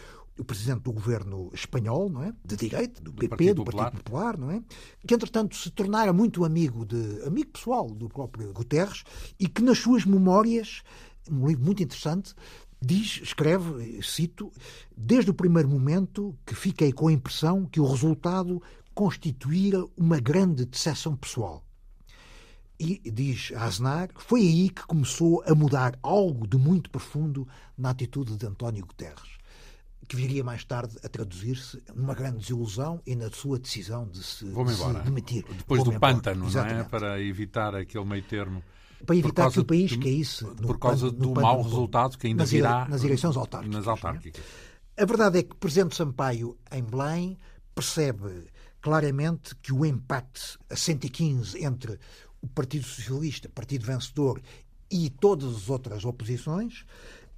[0.40, 2.33] o presidente do governo espanhol, não é?
[2.44, 3.85] De direita, do, PP, Partido do Popular.
[3.85, 4.62] Partido Popular, não é?
[5.07, 9.05] Que entretanto se tornara muito amigo de amigo pessoal do próprio Guterres
[9.38, 10.83] e que nas suas memórias,
[11.31, 12.35] um livro muito interessante,
[12.81, 14.50] diz, escreve, cito,
[14.96, 18.62] desde o primeiro momento que fiquei com a impressão que o resultado
[18.94, 21.64] constituíra uma grande decepção pessoal.
[22.79, 28.38] E diz Aznar, foi aí que começou a mudar algo de muito profundo na atitude
[28.38, 29.37] de António Guterres,
[30.11, 34.44] que viria mais tarde a traduzir-se numa grande desilusão e na sua decisão de se,
[34.44, 35.44] de se demitir.
[35.57, 36.83] Depois do pântano, não é?
[36.83, 38.61] Para evitar aquele meio termo.
[39.07, 41.62] Para evitar que o país de- caísse no por causa pântano- no do pântano mau
[41.62, 43.77] resultado que ainda nas virá nas eleições autárquicas.
[43.77, 43.90] Nas é?
[43.90, 44.42] autárquicas.
[44.99, 47.38] A verdade é que o Presidente Sampaio, em Belém,
[47.73, 48.49] percebe
[48.81, 52.01] claramente que o empate a 115 entre
[52.42, 54.42] o Partido Socialista, Partido Vencedor,
[54.90, 56.85] e todas as outras oposições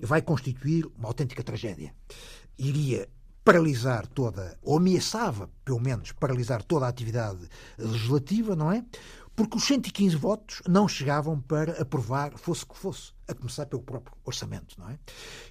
[0.00, 1.94] vai constituir uma autêntica tragédia.
[2.58, 3.08] Iria
[3.44, 8.84] paralisar toda, ou ameaçava, pelo menos, paralisar toda a atividade legislativa, não é?
[9.34, 13.82] Porque os 115 votos não chegavam para aprovar, fosse o que fosse, a começar pelo
[13.82, 14.98] próprio orçamento, não é?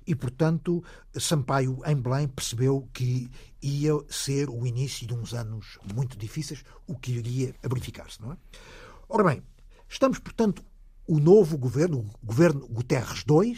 [0.06, 0.84] E, portanto,
[1.20, 3.30] Sampaio, em Belém, percebeu que
[3.62, 8.38] ia ser o início de uns anos muito difíceis, o que iria verificar-se, não é?
[9.10, 9.44] Ora bem,
[9.90, 10.64] estamos, portanto,
[11.08, 13.58] o novo governo, o governo Guterres II,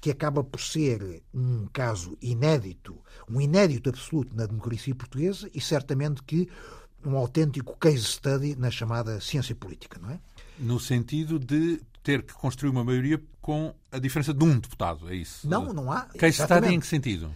[0.00, 2.96] que acaba por ser um caso inédito,
[3.28, 6.48] um inédito absoluto na democracia portuguesa e certamente que
[7.04, 10.20] um autêntico case study na chamada ciência política, não é?
[10.58, 15.14] No sentido de ter que construir uma maioria com a diferença de um deputado, é
[15.14, 15.48] isso?
[15.48, 16.02] Não, não há.
[16.02, 16.74] Case study exatamente.
[16.74, 17.30] em que sentido?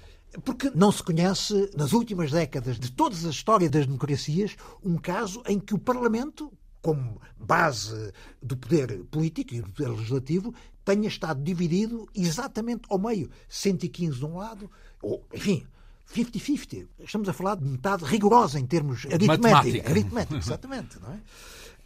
[0.44, 5.42] Porque não se conhece, nas últimas décadas de todas as histórias das democracias, um caso
[5.46, 11.42] em que o Parlamento, como base do poder político e do poder legislativo, tenha estado
[11.42, 13.30] dividido exatamente ao meio.
[13.48, 15.66] 115 de um lado, ou, enfim,
[16.14, 16.86] 50-50.
[17.00, 19.90] Estamos a falar de metade rigorosa em termos aritméticos.
[19.90, 21.00] Aritmética, exatamente.
[21.00, 21.20] Não é?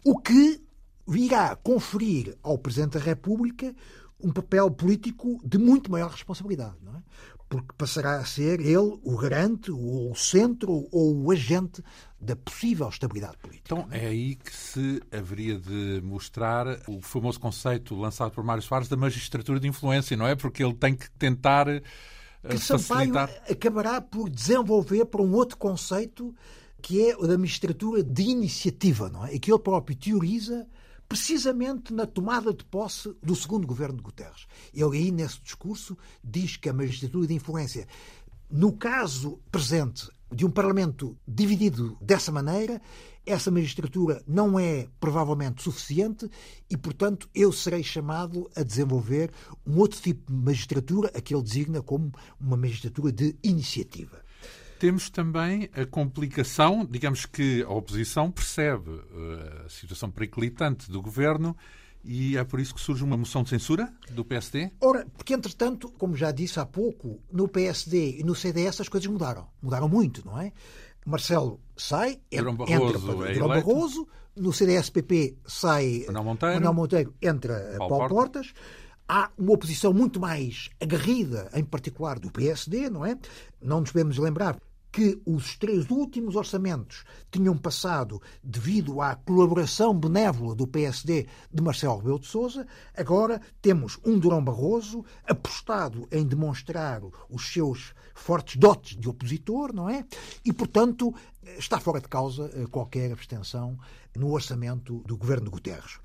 [0.03, 0.61] O que
[1.07, 3.73] virá conferir ao Presidente da República
[4.19, 7.03] um papel político de muito maior responsabilidade, não é?
[7.49, 11.81] Porque passará a ser ele o garante, ou o centro, ou o agente
[12.19, 13.73] da possível estabilidade política.
[13.73, 18.89] Então é aí que se haveria de mostrar o famoso conceito lançado por Mário Soares
[18.89, 20.35] da magistratura de influência, não é?
[20.35, 21.81] Porque ele tem que tentar eh,
[22.49, 23.29] que Sampaio facilitar.
[23.49, 26.35] acabará por desenvolver para um outro conceito
[26.81, 29.35] que é o da magistratura de iniciativa, não é?
[29.35, 30.67] E que ele próprio teoriza
[31.07, 34.47] precisamente na tomada de posse do segundo governo de Guterres.
[34.73, 37.87] Ele aí, nesse discurso, diz que a magistratura de influência,
[38.49, 42.81] no caso presente de um Parlamento dividido dessa maneira,
[43.25, 46.29] essa magistratura não é provavelmente suficiente
[46.69, 49.31] e, portanto, eu serei chamado a desenvolver
[49.65, 54.21] um outro tipo de magistratura, a que ele designa como uma magistratura de iniciativa.
[54.79, 61.55] Temos também a complicação, digamos que a oposição percebe eh, a situação periclitante do governo
[62.03, 64.71] e é por isso que surge uma moção de censura do PSD.
[64.79, 69.09] Ora, porque entretanto, como já disse há pouco, no PSD e no CDS as coisas
[69.09, 69.47] mudaram.
[69.61, 70.53] Mudaram muito, não é?
[71.05, 73.47] Marcelo sai, Durão entra para é Durão.
[73.47, 76.55] Barroso, no CDS-PP sai Manuel Monteiro.
[76.55, 78.47] Manuel Monteiro, entra Paulo Paulo, Portas.
[78.51, 78.53] Portas.
[79.09, 83.17] Há uma oposição muito mais agarrida, em particular do PSD, não é?
[83.61, 84.57] Não nos podemos lembrar
[84.91, 91.97] que os três últimos orçamentos tinham passado devido à colaboração benévola do PSD de Marcelo
[91.97, 98.97] Rebelo de Sousa, agora temos um Durão Barroso apostado em demonstrar os seus fortes dotes
[98.97, 100.05] de opositor, não é?
[100.43, 101.13] E, portanto,
[101.57, 103.77] está fora de causa eh, qualquer abstenção
[104.15, 105.99] no orçamento do governo Guterres.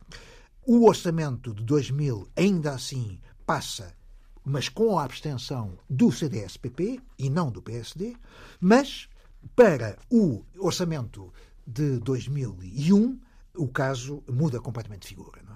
[0.65, 3.95] O orçamento de 2000, ainda assim, passa
[4.45, 8.17] mas com a abstenção do CDS-PP e não do PSD,
[8.61, 9.09] mas
[9.55, 11.33] para o orçamento
[11.67, 13.19] de 2001
[13.55, 15.41] o caso muda completamente de figura.
[15.41, 15.53] É?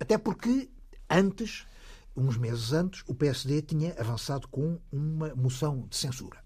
[0.00, 0.68] Até porque
[1.08, 1.66] antes,
[2.16, 6.44] uns meses antes, o PSD tinha avançado com uma moção de censura.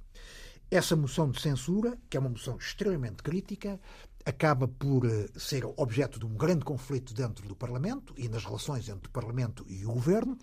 [0.70, 3.80] Essa moção de censura, que é uma moção extremamente crítica,
[4.24, 8.88] acaba por eh, ser objeto de um grande conflito dentro do Parlamento e nas relações
[8.88, 10.38] entre o Parlamento e o Governo.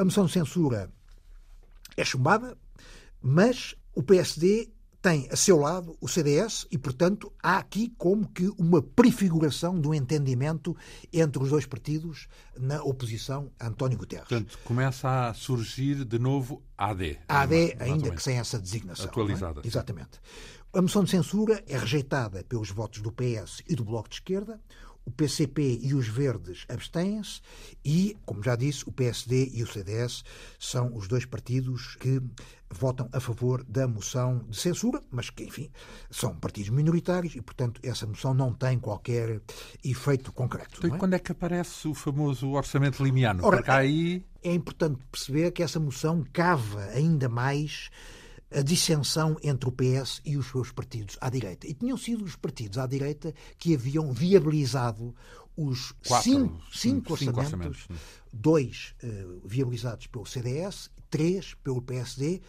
[0.00, 0.90] A moção de censura
[1.94, 2.56] é chumbada,
[3.20, 4.70] mas o PSD
[5.02, 9.94] tem a seu lado o CDS e, portanto, há aqui como que uma prefiguração do
[9.94, 10.74] entendimento
[11.12, 14.26] entre os dois partidos na oposição a António Guterres.
[14.26, 17.18] Portanto, começa a surgir de novo a AD.
[17.28, 19.04] AD, ainda que sem essa designação.
[19.04, 19.08] É?
[19.08, 19.60] Atualizada.
[19.62, 19.66] É?
[19.66, 20.18] Exatamente.
[20.72, 24.58] A moção de censura é rejeitada pelos votos do PS e do Bloco de Esquerda
[25.04, 27.40] o PCP e os Verdes abstêm-se
[27.84, 30.22] e, como já disse, o PSD e o CDS
[30.58, 32.20] são os dois partidos que
[32.70, 35.68] votam a favor da moção de censura, mas que, enfim,
[36.10, 39.40] são partidos minoritários e, portanto, essa moção não tem qualquer
[39.84, 40.78] efeito concreto.
[40.78, 40.98] Então, é?
[40.98, 43.44] quando é que aparece o famoso orçamento limiano?
[43.44, 44.24] Ora, Porque aí...
[44.42, 47.90] É importante perceber que essa moção cava ainda mais
[48.50, 51.66] a dissensão entre o PS e os seus partidos à direita.
[51.66, 55.14] E tinham sido os partidos à direita que haviam viabilizado
[55.56, 57.88] os Quatro, cinco, cinco, cinco orçamentos, orçamentos
[58.32, 62.40] dois uh, viabilizados pelo CDS, três pelo PSD,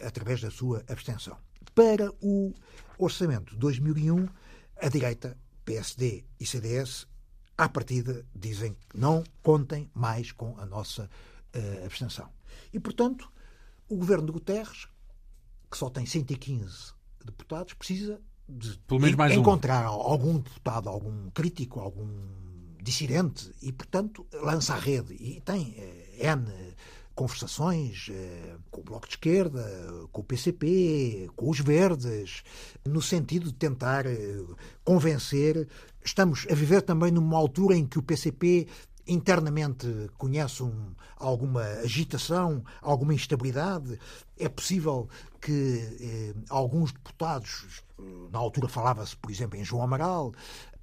[0.00, 1.36] através da sua abstenção.
[1.74, 2.54] Para o
[2.98, 4.28] orçamento de 2001,
[4.80, 7.06] a direita, PSD e CDS,
[7.56, 12.28] à partida, dizem que não contem mais com a nossa uh, abstenção.
[12.72, 13.30] E, portanto,
[13.88, 14.88] o governo de Guterres
[15.74, 16.92] que só tem 115
[17.24, 18.78] deputados, precisa de
[19.36, 19.94] encontrar um.
[19.94, 22.08] algum deputado, algum crítico, algum
[22.80, 25.14] dissidente e, portanto, lança a rede.
[25.14, 26.46] E tem eh, N
[27.12, 29.64] conversações eh, com o Bloco de Esquerda,
[30.12, 32.44] com o PCP, com os Verdes,
[32.86, 34.44] no sentido de tentar eh,
[34.84, 35.66] convencer.
[36.04, 38.68] Estamos a viver também numa altura em que o PCP
[39.06, 39.86] internamente
[40.16, 43.98] conhece um, alguma agitação, alguma instabilidade.
[44.38, 45.08] É possível
[45.40, 47.82] que eh, alguns deputados,
[48.30, 50.32] na altura falava-se, por exemplo, em João Amaral,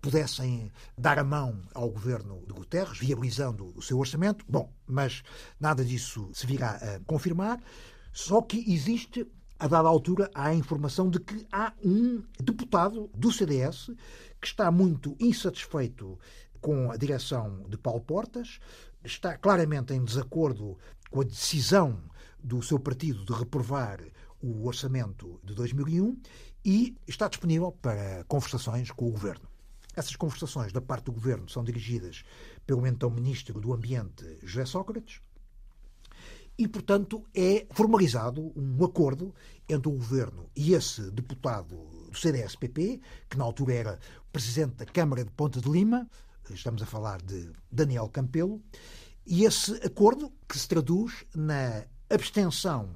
[0.02, 4.44] pudessem dar a mão ao governo de Guterres, viabilizando o seu orçamento.
[4.50, 5.24] Bom, mas
[5.60, 7.62] nada disso se virá a confirmar.
[8.12, 9.26] Só que existe,
[9.60, 13.92] a dada altura, a informação de que há um deputado do CDS
[14.42, 16.18] que está muito insatisfeito
[16.62, 18.60] com a direção de Paulo Portas,
[19.04, 20.78] está claramente em desacordo
[21.10, 22.02] com a decisão
[22.42, 24.00] do seu partido de reprovar
[24.42, 26.18] o orçamento de 2001
[26.64, 29.48] e está disponível para conversações com o governo.
[29.96, 32.24] Essas conversações da parte do governo são dirigidas
[32.66, 35.22] pelo então ministro do Ambiente, José Sócrates,
[36.58, 39.34] e, portanto, é formalizado um acordo
[39.68, 41.76] entre o governo e esse deputado
[42.10, 44.00] do CDS-PP, que na altura era
[44.32, 46.08] presidente da Câmara de Ponta de Lima,
[46.50, 48.62] estamos a falar de Daniel Campelo,
[49.26, 52.96] e esse acordo que se traduz na abstenção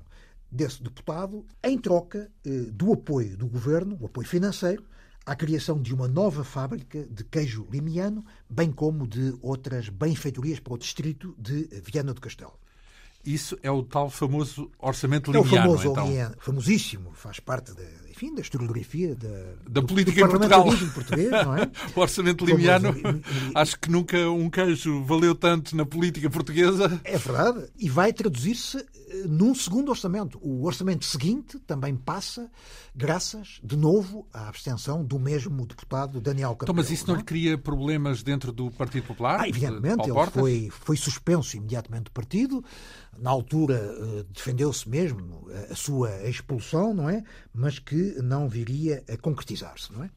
[0.51, 4.83] desse deputado em troca eh, do apoio do governo, o apoio financeiro,
[5.25, 10.73] à criação de uma nova fábrica de queijo limiano, bem como de outras benfeitorias para
[10.73, 12.59] o distrito de Viana do Castelo.
[13.25, 16.31] Isso é o tal famoso orçamento limiano, É o famoso então.
[16.39, 19.27] famosíssimo, faz parte da, enfim, da historiografia da,
[19.67, 20.65] da do, política do em Portugal.
[20.93, 21.69] português, não é?
[21.95, 22.95] o orçamento limiano,
[23.53, 27.01] acho que nunca um queijo valeu tanto na política portuguesa.
[27.03, 28.85] É verdade, e vai traduzir-se
[29.27, 30.39] num segundo orçamento.
[30.41, 32.49] O orçamento seguinte também passa
[32.95, 36.65] graças, de novo, à abstenção do mesmo deputado Daniel Campelo.
[36.65, 39.41] Então, mas isso não, não lhe cria problemas dentro do Partido Popular?
[39.41, 42.63] Ah, evidentemente, ele foi, foi suspenso imediatamente do partido.
[43.17, 47.23] Na altura eh, defendeu-se mesmo a sua expulsão, não é?
[47.53, 50.09] Mas que não viria a concretizar-se, não é?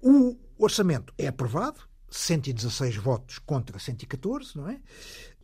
[0.00, 1.80] O orçamento é aprovado,
[2.10, 4.80] 116 votos contra 114, não é?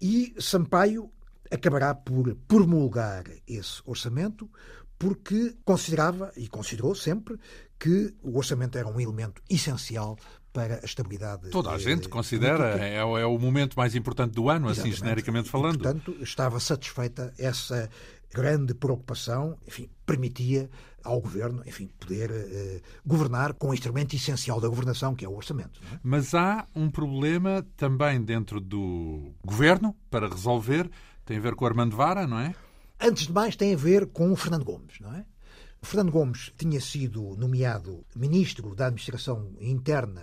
[0.00, 1.10] E Sampaio
[1.52, 4.50] acabará por promulgar esse orçamento
[4.98, 7.36] porque considerava e considerou sempre
[7.78, 10.16] que o orçamento era um elemento essencial
[10.52, 11.50] para a estabilidade.
[11.50, 14.94] Toda a gente considera, é, é, o momento mais importante do ano, assim, Exatamente.
[14.94, 15.74] assim genericamente falando.
[15.74, 17.88] E, portanto, estava satisfeita essa
[18.32, 20.70] grande preocupação, enfim, permitia
[21.04, 25.34] ao governo, enfim, poder eh, governar com o instrumento essencial da governação, que é o
[25.34, 25.80] orçamento.
[25.92, 25.98] É?
[26.02, 30.88] Mas há um problema também dentro do governo para resolver,
[31.24, 32.54] tem a ver com o Armando Vara, não é?
[33.00, 35.24] Antes de mais, tem a ver com o Fernando Gomes, não é?
[35.80, 40.22] O Fernando Gomes tinha sido nomeado ministro da Administração Interna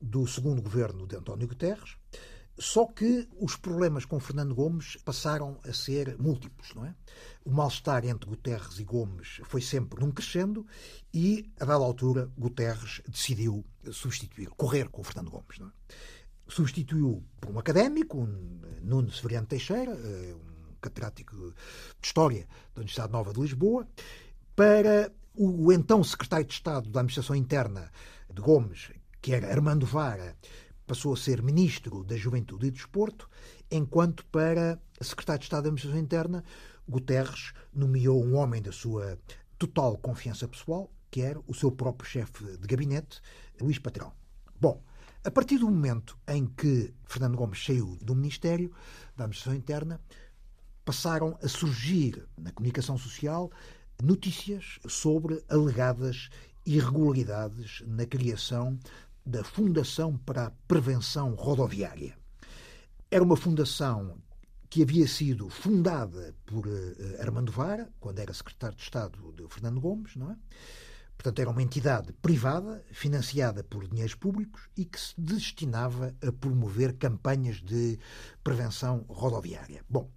[0.00, 1.96] do segundo governo de António Guterres,
[2.58, 6.94] só que os problemas com Fernando Gomes passaram a ser múltiplos, não é?
[7.44, 10.66] O mal-estar entre Guterres e Gomes foi sempre num crescendo
[11.12, 15.70] e, a dada altura, Guterres decidiu substituir, correr com Fernando Gomes, não é?
[16.48, 23.12] Substituiu por um académico, um Nuno Severiano Teixeira, eh, um catedrático de História da Universidade
[23.12, 23.86] Nova de Lisboa,
[24.54, 27.90] para o então secretário de Estado da Administração Interna
[28.32, 28.90] de Gomes,
[29.20, 30.36] que era Armando Vara,
[30.86, 33.28] passou a ser ministro da Juventude e Desporto,
[33.70, 36.44] enquanto para secretário de Estado da Administração Interna,
[36.88, 39.18] Guterres nomeou um homem da sua
[39.58, 43.20] total confiança pessoal, que era o seu próprio chefe de gabinete,
[43.60, 44.12] Luís Patrão.
[44.60, 44.82] Bom,
[45.26, 48.70] a partir do momento em que Fernando Gomes saiu do Ministério
[49.16, 50.00] da Administração Interna,
[50.84, 53.50] passaram a surgir na comunicação social
[54.00, 56.30] notícias sobre alegadas
[56.64, 58.78] irregularidades na criação
[59.24, 62.16] da Fundação para a Prevenção Rodoviária.
[63.10, 64.18] Era uma fundação
[64.70, 69.80] que havia sido fundada por uh, Armando Vara, quando era secretário de Estado de Fernando
[69.80, 70.36] Gomes, não é?
[71.16, 76.96] Portanto, era uma entidade privada, financiada por dinheiros públicos e que se destinava a promover
[76.98, 77.98] campanhas de
[78.44, 79.82] prevenção rodoviária.
[79.88, 80.10] Bom,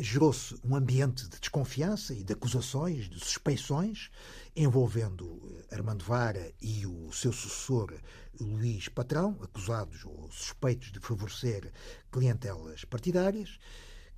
[0.00, 4.10] gerou-se um ambiente de desconfiança e de acusações, de suspeições,
[4.56, 5.40] envolvendo
[5.70, 7.92] eh, Armando Vara e o seu sucessor
[8.40, 11.70] Luís Patrão, acusados ou suspeitos de favorecer
[12.10, 13.58] clientelas partidárias.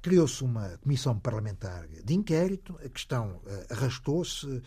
[0.01, 4.63] Criou-se uma comissão parlamentar de inquérito, a questão uh, arrastou-se.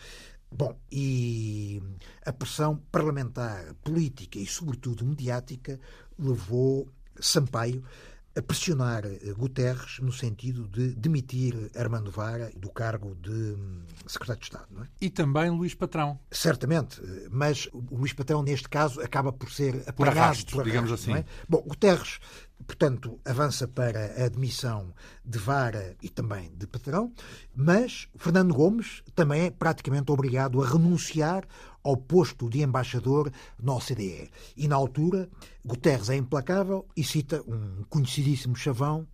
[0.58, 1.82] Bom, e
[2.24, 5.78] a pressão parlamentar, política e, sobretudo, mediática
[6.18, 6.88] levou
[7.20, 7.84] Sampaio
[8.36, 14.40] a pressionar eh, Guterres no sentido de demitir Armando Vara do cargo de hum, secretário
[14.40, 14.66] de Estado.
[14.70, 14.88] Não é?
[15.00, 16.18] E também Luís Patrão.
[16.30, 20.60] Certamente, eh, mas o Luís Patrão, neste caso, acaba por ser apagado por arrasto, por
[20.60, 21.14] arrasto, digamos assim.
[21.14, 21.24] É?
[21.48, 22.20] Bom, Guterres
[22.64, 24.92] portanto, avança para a admissão
[25.24, 27.12] de Vara e também de Patrão,
[27.54, 31.44] mas Fernando Gomes também é praticamente obrigado a renunciar
[31.86, 33.30] ao posto de embaixador
[33.62, 34.30] na OCDE.
[34.56, 35.28] E, na altura,
[35.64, 39.06] Guterres é implacável e cita um conhecidíssimo chavão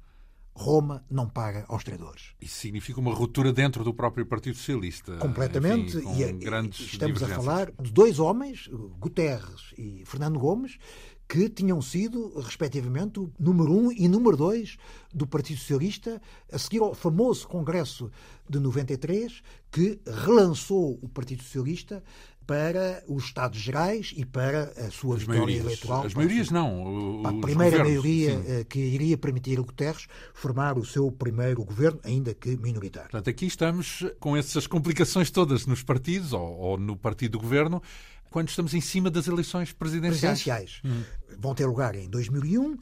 [0.54, 2.34] Roma não paga aos traidores.
[2.40, 5.16] Isso significa uma ruptura dentro do próprio Partido Socialista.
[5.16, 5.96] Completamente.
[5.96, 8.68] Enfim, e, grandes estamos a falar de dois homens,
[8.98, 10.78] Guterres e Fernando Gomes,
[11.26, 14.76] que tinham sido, respectivamente, o número um e número dois
[15.14, 16.20] do Partido Socialista,
[16.52, 18.10] a seguir ao famoso Congresso
[18.46, 22.04] de 93, que relançou o Partido Socialista
[22.47, 25.64] para os Estados Gerais e para a sua as vitória maiorias.
[25.64, 26.07] eleitoral.
[26.07, 27.22] As maiorias não.
[27.24, 28.45] A primeira maioria sim.
[28.47, 33.11] Eh, que iria permitir a Guterres formar o seu primeiro governo, ainda que minoritário.
[33.11, 37.82] Portanto, aqui estamos com essas complicações todas nos partidos ou, ou no partido do governo
[38.30, 40.43] quando estamos em cima das eleições presidenciais.
[40.43, 40.80] presidenciais.
[40.84, 41.03] Hum.
[41.38, 42.78] Vão ter lugar em 2001.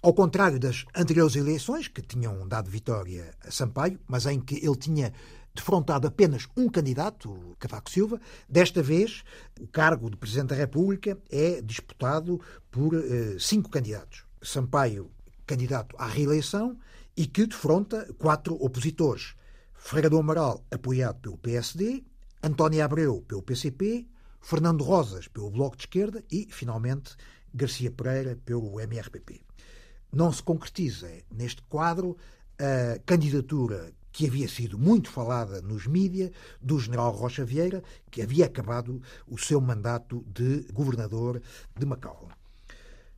[0.00, 4.76] Ao contrário das anteriores eleições, que tinham dado vitória a Sampaio, mas em que ele
[4.76, 5.12] tinha
[5.54, 9.22] defrontado apenas um candidato, Cavaco Silva, desta vez
[9.60, 12.40] o cargo de Presidente da República é disputado
[12.70, 14.24] por uh, cinco candidatos.
[14.42, 15.10] Sampaio,
[15.46, 16.78] candidato à reeleição,
[17.16, 19.34] e que defronta quatro opositores.
[19.74, 22.04] Ferreira do Amaral, apoiado pelo PSD,
[22.42, 24.06] António Abreu, pelo PCP,
[24.40, 27.14] Fernando Rosas, pelo Bloco de Esquerda e, finalmente,
[27.54, 29.42] Garcia Pereira, pelo MRPP.
[30.10, 32.16] Não se concretiza neste quadro
[32.58, 38.46] a candidatura que havia sido muito falada nos mídias do general Rocha Vieira, que havia
[38.46, 41.40] acabado o seu mandato de governador
[41.76, 42.28] de Macau.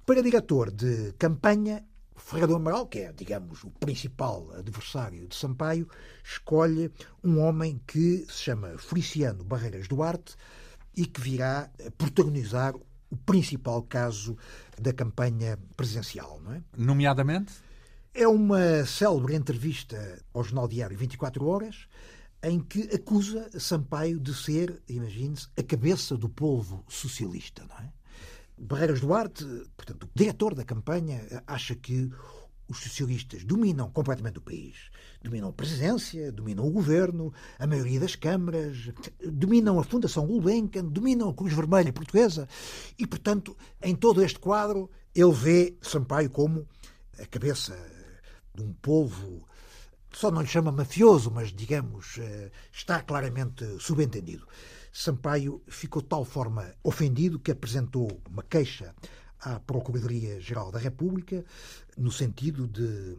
[0.06, 1.84] Para diretor de campanha,
[2.16, 5.88] Ferreira Amaral, que é, digamos, o principal adversário de Sampaio,
[6.22, 6.92] escolhe
[7.22, 10.36] um homem que se chama Feliciano Barreiras Duarte,
[10.96, 12.74] e que virá protagonizar
[13.10, 14.36] o principal caso
[14.80, 16.40] da campanha presidencial.
[16.42, 16.62] Não é?
[16.76, 17.52] Nomeadamente?
[18.16, 21.88] É uma célebre entrevista ao Jornal Diário 24 Horas
[22.44, 27.66] em que acusa Sampaio de ser, imagine-se, a cabeça do povo socialista.
[27.68, 27.92] Não é?
[28.56, 29.44] Barreiras Duarte,
[29.76, 32.08] portanto, o diretor da campanha, acha que
[32.68, 34.76] os socialistas dominam completamente o país.
[35.20, 38.92] Dominam a presidência, dominam o governo, a maioria das câmaras,
[39.28, 42.48] dominam a Fundação Gulbenkian, dominam a Cruz Vermelha Portuguesa
[42.96, 46.64] e, portanto, em todo este quadro, ele vê Sampaio como
[47.18, 47.76] a cabeça
[48.54, 49.46] de um povo,
[50.12, 54.46] só não lhe chama mafioso, mas, digamos, eh, está claramente subentendido.
[54.92, 58.94] Sampaio ficou de tal forma ofendido que apresentou uma queixa
[59.40, 61.44] à Procuradoria-Geral da República,
[61.98, 63.16] no sentido de,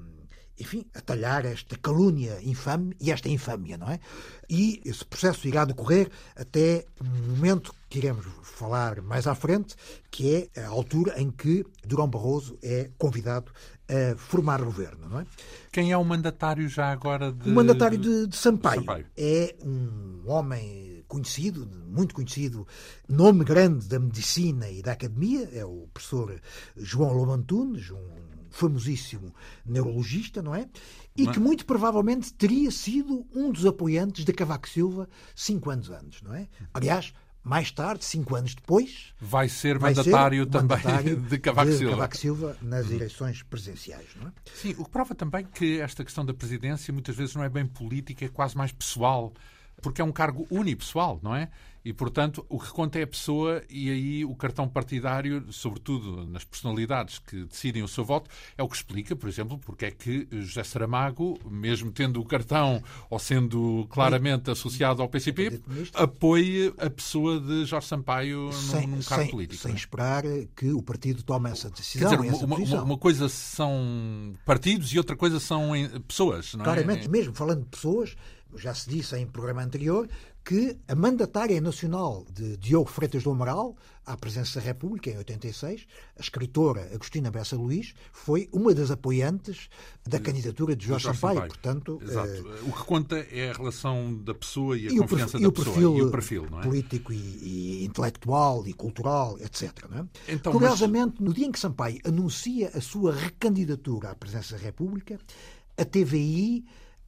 [0.58, 4.00] enfim, atalhar esta calúnia infame e esta infâmia, não é?
[4.50, 9.76] E esse processo irá decorrer até um momento que iremos falar mais à frente,
[10.10, 13.52] que é a altura em que Durão Barroso é convidado
[13.88, 15.26] a formar governo, não é?
[15.72, 17.50] Quem é o mandatário já agora de...
[17.50, 19.06] O mandatário de, de Sampaio, Sampaio.
[19.16, 22.68] é um homem conhecido, muito conhecido,
[23.08, 26.42] nome grande da medicina e da academia, é o professor
[26.76, 28.26] João Lobantunes, um
[28.56, 29.34] famosíssimo
[29.66, 30.68] neurologista, não é?
[31.16, 31.34] E Mas...
[31.34, 36.34] que muito provavelmente teria sido um dos apoiantes de Cavaco Silva cinco anos antes, não
[36.34, 36.48] é?
[36.74, 37.14] Aliás,
[37.46, 41.78] mais tarde, cinco anos depois, vai ser vai mandatário ser também mandatário de Cavaco de
[41.78, 41.94] Silva.
[41.94, 44.32] Cavaco Silva nas eleições presidenciais, não é?
[44.52, 47.68] Sim, o que prova também que esta questão da presidência muitas vezes não é bem
[47.68, 49.32] política, é quase mais pessoal
[49.82, 51.50] porque é um cargo unipessoal, não é?
[51.86, 56.44] E, portanto, o que conta é a pessoa e aí o cartão partidário, sobretudo nas
[56.44, 58.28] personalidades que decidem o seu voto,
[58.58, 62.82] é o que explica, por exemplo, porque é que José Saramago, mesmo tendo o cartão
[63.08, 65.62] ou sendo claramente associado ao PCP,
[65.94, 69.62] apoia a pessoa de Jorge Sampaio sem, num, num cargo sem, político.
[69.62, 69.76] Sem é?
[69.76, 70.24] esperar
[70.56, 72.10] que o partido tome essa decisão.
[72.10, 75.70] Quer dizer, essa uma, uma, uma, coisa são partidos e outra coisa são
[76.08, 76.64] pessoas, não é?
[76.64, 78.16] Claramente, mesmo falando de pessoas,
[78.56, 80.10] já se disse em programa anterior
[80.46, 83.76] que a mandatária nacional de Diogo Freitas do Amaral,
[84.06, 89.68] à presença da República, em 86, a escritora Agostina Bessa Luís, foi uma das apoiantes
[90.08, 91.40] da candidatura de Jorge, Jorge Sampaio.
[91.40, 91.52] Sampaio.
[91.52, 92.30] Portanto, Exato.
[92.30, 95.98] eh, O que conta é a relação da pessoa e a e confiança da pessoa
[95.98, 96.62] e o perfil, é?
[96.62, 99.72] político e, e intelectual e cultural, etc.
[99.96, 100.34] É?
[100.34, 105.20] Então, Curiosamente, no dia em que Sampaio anuncia a sua recandidatura à presença da República,
[105.76, 106.64] a TVI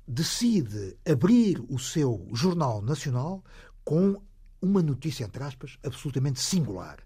[0.08, 3.44] decide abrir o seu jornal nacional
[3.84, 4.22] com
[4.62, 6.98] uma notícia, entre aspas, absolutamente singular.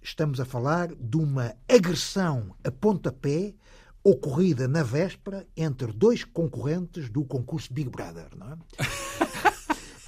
[0.00, 3.54] Estamos a falar de uma agressão a pontapé
[4.04, 8.56] ocorrida na véspera entre dois concorrentes do concurso Big Brother, não é?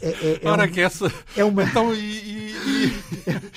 [0.01, 1.13] É, é, é Ora um, que essa.
[1.37, 1.65] É uma...
[1.69, 2.59] Então, e, e.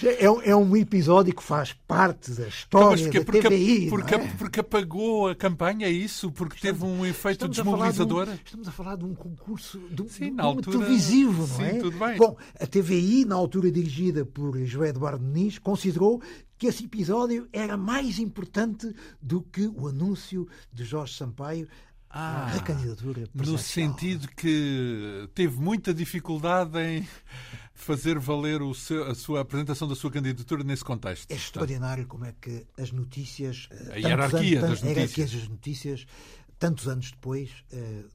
[0.19, 3.89] É, um, é um episódio que faz parte da história então, da porque, TVI.
[3.89, 4.27] Porque, é?
[4.37, 6.31] porque apagou a campanha, é isso?
[6.31, 8.25] Porque estamos, teve um efeito desmobilizador?
[8.25, 11.47] De um, estamos a falar de um concurso de um, sim, um altura, televisivo, não
[11.47, 11.73] sim, é?
[11.79, 12.17] Tudo bem.
[12.17, 16.21] Bom, a TVI, na altura dirigida por João Eduardo Muniz, considerou
[16.57, 21.67] que esse episódio era mais importante do que o anúncio de Jorge Sampaio
[22.13, 27.07] ah, recandidatura No sentido que teve muita dificuldade em
[27.73, 31.31] fazer valer seu, a sua apresentação da sua candidatura nesse contexto.
[31.31, 33.67] É extraordinário como é que as notícias...
[33.91, 35.31] A hierarquia anos, das notícias.
[35.31, 36.05] das notícias
[36.61, 37.49] tantos anos depois,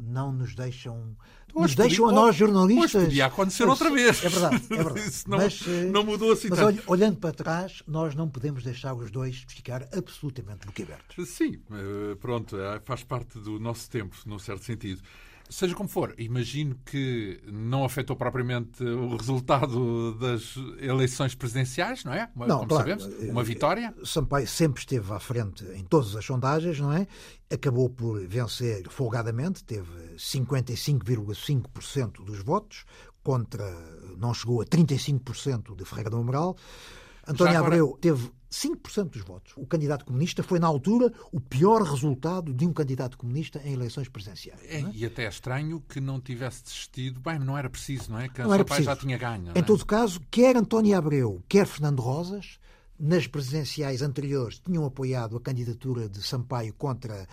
[0.01, 1.17] não nos deixam.
[1.53, 2.95] Hoje nos deixam a nós, jornalistas.
[2.95, 4.25] Hoje podia acontecer Mas, outra vez.
[4.25, 5.23] É verdade, é verdade.
[5.27, 6.83] Não, mas, não mudou assim mas tanto.
[6.87, 11.29] olhando para trás, nós não podemos deixar os dois ficar absolutamente boquiabertos.
[11.29, 11.59] Sim,
[12.21, 15.03] pronto, é, faz parte do nosso tempo, num certo sentido.
[15.49, 22.29] Seja como for, imagino que não afetou propriamente o resultado das eleições presidenciais, não é?
[22.35, 23.95] Não, como claro, sabemos, uma vitória.
[24.05, 27.07] Sampaio sempre esteve à frente em todas as sondagens, não é?
[27.51, 32.85] Acabou por vencer folgadamente, teve 55,5% dos votos,
[33.23, 33.65] contra,
[34.17, 36.57] não chegou a 35% de Ferreira do Amaral.
[37.27, 37.59] António.
[37.59, 39.53] Abreu teve 5% dos votos.
[39.57, 44.09] O candidato comunista foi, na altura, o pior resultado de um candidato comunista em eleições
[44.09, 44.61] presidenciais.
[44.65, 44.91] É, é?
[44.93, 47.21] E até é estranho que não tivesse desistido.
[47.21, 48.29] Bem, não era preciso, não é?
[48.29, 48.87] Que não era preciso.
[48.87, 49.53] já tinha ganho.
[49.55, 49.63] Em é?
[49.63, 52.59] todo caso, quer António Abreu, quer Fernando Rosas,
[52.99, 57.27] nas presidenciais anteriores, tinham apoiado a candidatura de Sampaio contra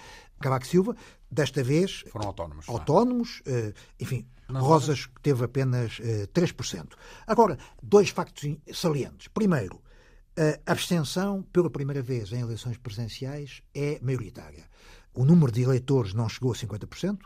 [0.43, 0.95] Cavaco Silva.
[1.31, 2.03] Desta vez.
[2.11, 2.69] Foram autónomos.
[2.69, 4.27] Autónomos, uh, enfim.
[4.47, 6.93] Não, Rosas teve apenas uh, 3%.
[7.25, 9.27] Agora, dois factos salientes.
[9.29, 9.81] Primeiro,
[10.65, 14.65] a abstenção, pela primeira vez em eleições presidenciais, é maioritária.
[15.13, 17.19] O número de eleitores não chegou a 50%,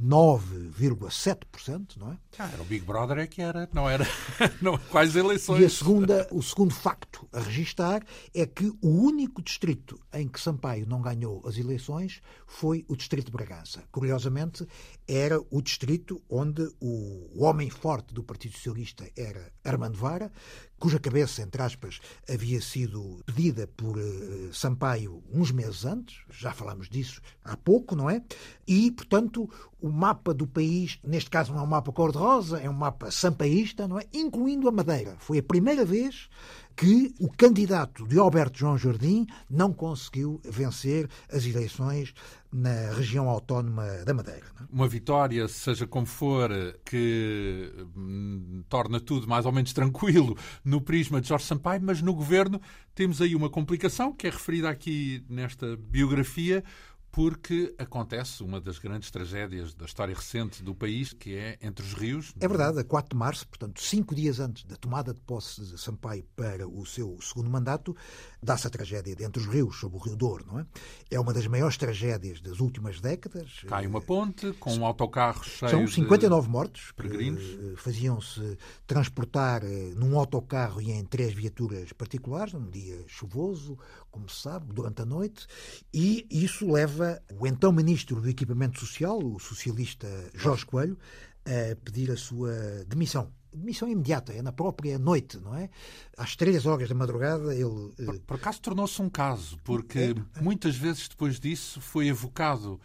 [0.00, 2.18] 9,7%, não é?
[2.38, 4.06] Ah, era o Big Brother é que era, não era
[4.62, 5.60] não, quais eleições.
[5.60, 10.40] E a segunda, o segundo facto a registar é que o único distrito em que
[10.40, 13.82] Sampaio não ganhou as eleições foi o distrito de Bragança.
[13.90, 14.66] Curiosamente,
[15.08, 20.30] era o distrito onde o homem forte do Partido Socialista era Armando Vara,
[20.78, 21.98] cuja cabeça, entre aspas,
[22.28, 28.08] havia sido pedida por uh, Sampaio uns meses antes, já falamos disso há pouco, não
[28.08, 28.22] é?
[28.66, 29.50] E, portanto,
[29.80, 33.88] o mapa do país, neste caso não é um mapa cor-de-rosa, é um mapa sampaísta,
[33.88, 34.04] não é?
[34.12, 35.16] Incluindo a Madeira.
[35.18, 36.28] Foi a primeira vez
[36.76, 42.14] que o candidato de Alberto João Jardim não conseguiu vencer as eleições
[42.52, 44.46] na região autónoma da Madeira.
[44.60, 44.64] É?
[44.72, 46.50] Uma vitória, seja como for,
[46.84, 52.14] que hum, torna tudo mais ou menos tranquilo no prisma de Jorge Sampaio, mas no
[52.14, 52.60] governo
[52.94, 56.64] temos aí uma complicação que é referida aqui nesta biografia,
[57.10, 61.92] porque acontece uma das grandes tragédias da história recente do país, que é entre os
[61.94, 62.34] rios.
[62.40, 65.78] É verdade, a 4 de março, portanto, cinco dias antes da tomada de posse de
[65.78, 67.96] Sampaio para o seu segundo mandato,
[68.42, 70.66] dá-se a tragédia de Entre os Rios, sobre o Rio Douro, não é?
[71.10, 73.64] É uma das maiores tragédias das últimas décadas.
[73.66, 76.92] Cai uma ponte com um autocarro cheio São 59 de mortos.
[76.92, 77.42] Peregrinos.
[77.76, 78.56] Faziam-se
[78.86, 83.78] transportar eh, num autocarro e em três viaturas particulares, num dia chuvoso,
[84.10, 85.46] como se sabe, durante a noite,
[85.92, 90.98] e isso leva o então ministro do Equipamento Social, o socialista Jorge Coelho,
[91.44, 92.52] a pedir a sua
[92.86, 95.70] demissão demissão imediata, é na própria noite, não é?
[96.16, 97.92] Às três horas da madrugada ele...
[98.04, 100.42] Por, por acaso tornou-se um caso, porque é, é.
[100.42, 102.80] muitas vezes depois disso foi evocado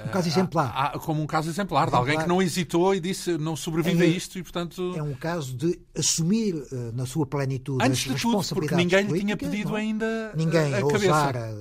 [0.00, 0.92] um caso exemplar.
[1.00, 4.06] como um caso exemplar, exemplar, de alguém que não hesitou e disse não sobrevive é,
[4.06, 4.94] a isto e, portanto...
[4.96, 9.04] É um caso de assumir uh, na sua plenitude Antes as de tudo, porque ninguém
[9.04, 9.76] lhe tinha pedido não?
[9.76, 11.54] ainda Ninguém a, ousara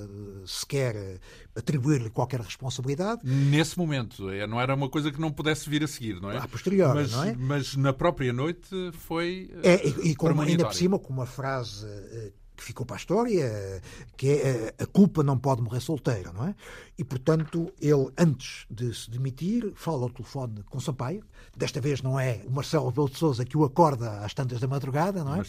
[0.45, 1.19] sequer
[1.55, 3.21] atribuir-lhe qualquer responsabilidade.
[3.23, 6.37] Nesse momento, é, não era uma coisa que não pudesse vir a seguir, não é?
[6.37, 7.35] A posterior, mas, não é?
[7.37, 9.51] Mas na própria noite foi.
[9.63, 12.99] É, e, e com, ainda por cima com uma frase eh, que ficou para a
[12.99, 13.81] história,
[14.15, 16.55] que é eh, a culpa não pode morrer solteira, não é?
[16.95, 21.23] E, portanto, ele, antes de se demitir, fala ao telefone com Sampaio.
[21.57, 24.67] Desta vez não é o Marcelo Rebelo de Sousa que o acorda às tantas da
[24.67, 25.39] madrugada, não é?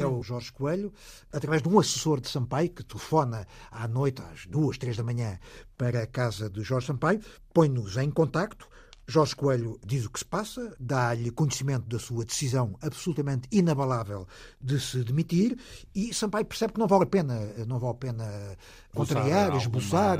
[0.00, 0.92] É o Jorge Coelho,
[1.32, 5.40] através de um assessor de Sampaio, que telefona à noite, às duas, três da manhã,
[5.76, 7.20] para a casa de Jorge Sampaio,
[7.52, 8.68] põe-nos em contacto,
[9.12, 14.26] Jorge Coelho diz o que se passa, dá-lhe conhecimento da sua decisão absolutamente inabalável
[14.58, 15.58] de se demitir
[15.94, 18.56] e Sampaio percebe que não vale a pena, não vale a pena
[18.94, 20.18] contrariar, esboçar,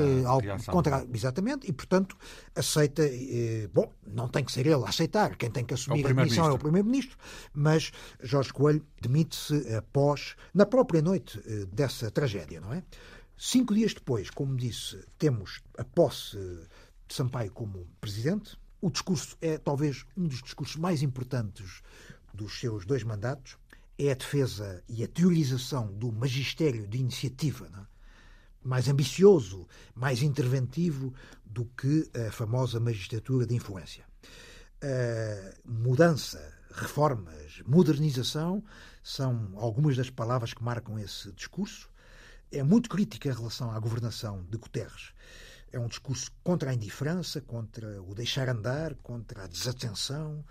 [0.71, 2.19] contra, exatamente, e portanto
[2.55, 6.13] aceita, eh, bom, não tem que ser ele a aceitar, quem tem que assumir a
[6.13, 7.17] demissão é o Primeiro-Ministro,
[7.55, 12.83] mas Jorge Coelho demite-se após, na própria noite eh, dessa tragédia, não é?
[13.39, 16.37] Cinco dias depois, como disse, temos a posse
[17.09, 21.83] de Sampaio como presidente, o discurso é talvez um dos discursos mais importantes
[22.35, 23.57] dos seus dois mandatos.
[23.97, 27.93] É a defesa e a teorização do magistério de iniciativa, é?
[28.65, 31.15] mais ambicioso, mais interventivo
[31.45, 34.05] do que a famosa magistratura de influência.
[35.65, 38.65] mudança, reformas, modernização
[39.03, 41.89] são algumas das palavras que marcam esse discurso.
[42.51, 45.13] É muito crítica em relação à governação de Guterres
[45.73, 50.45] é um discurso contra a indiferença, contra o deixar andar, contra a desatenção,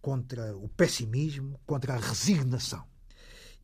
[0.00, 2.86] contra o pessimismo, contra a resignação.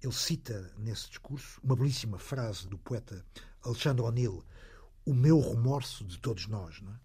[0.02, 3.24] Ele cita nesse discurso uma belíssima frase do poeta
[3.62, 4.44] Alexandre O'Neill:
[5.06, 6.82] O meu remorso de todos nós.
[6.82, 6.98] É?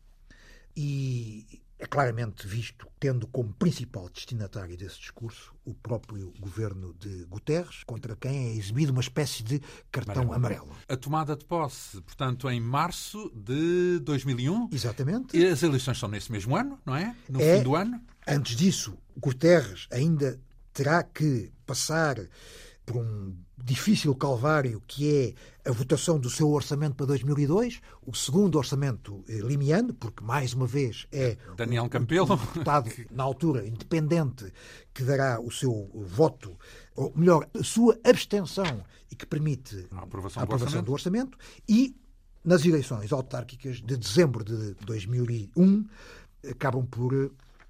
[0.76, 7.84] E é claramente visto tendo como principal destinatário desse discurso o próprio governo de Guterres,
[7.86, 10.75] contra quem é exibido uma espécie de cartão amarelo.
[10.89, 14.69] A tomada de posse, portanto, em março de 2001.
[14.73, 15.38] Exatamente.
[15.38, 17.15] E as eleições são nesse mesmo ano, não é?
[17.30, 18.01] No é, fim do ano.
[18.27, 20.39] Antes disso, Guterres ainda
[20.73, 22.17] terá que passar
[22.89, 28.57] por um difícil calvário que é a votação do seu orçamento para 2002, o segundo
[28.57, 34.51] orçamento eh, limiano, porque mais uma vez é Daniel Campelo, o deputado na altura independente
[34.91, 36.57] que dará o seu voto,
[36.95, 41.37] ou melhor, a sua abstenção e que permite a aprovação, a aprovação do, orçamento.
[41.37, 41.37] do orçamento
[41.67, 41.95] e
[42.43, 45.85] nas eleições autárquicas de dezembro de 2001
[46.49, 47.29] acabam por eh,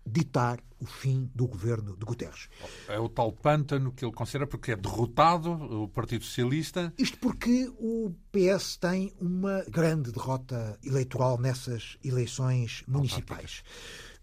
[0.10, 2.48] ditar o fim do governo de Guterres.
[2.88, 6.94] É o tal pântano que ele considera porque é derrotado o Partido Socialista.
[6.98, 13.64] Isto porque o PS tem uma grande derrota eleitoral nessas eleições municipais.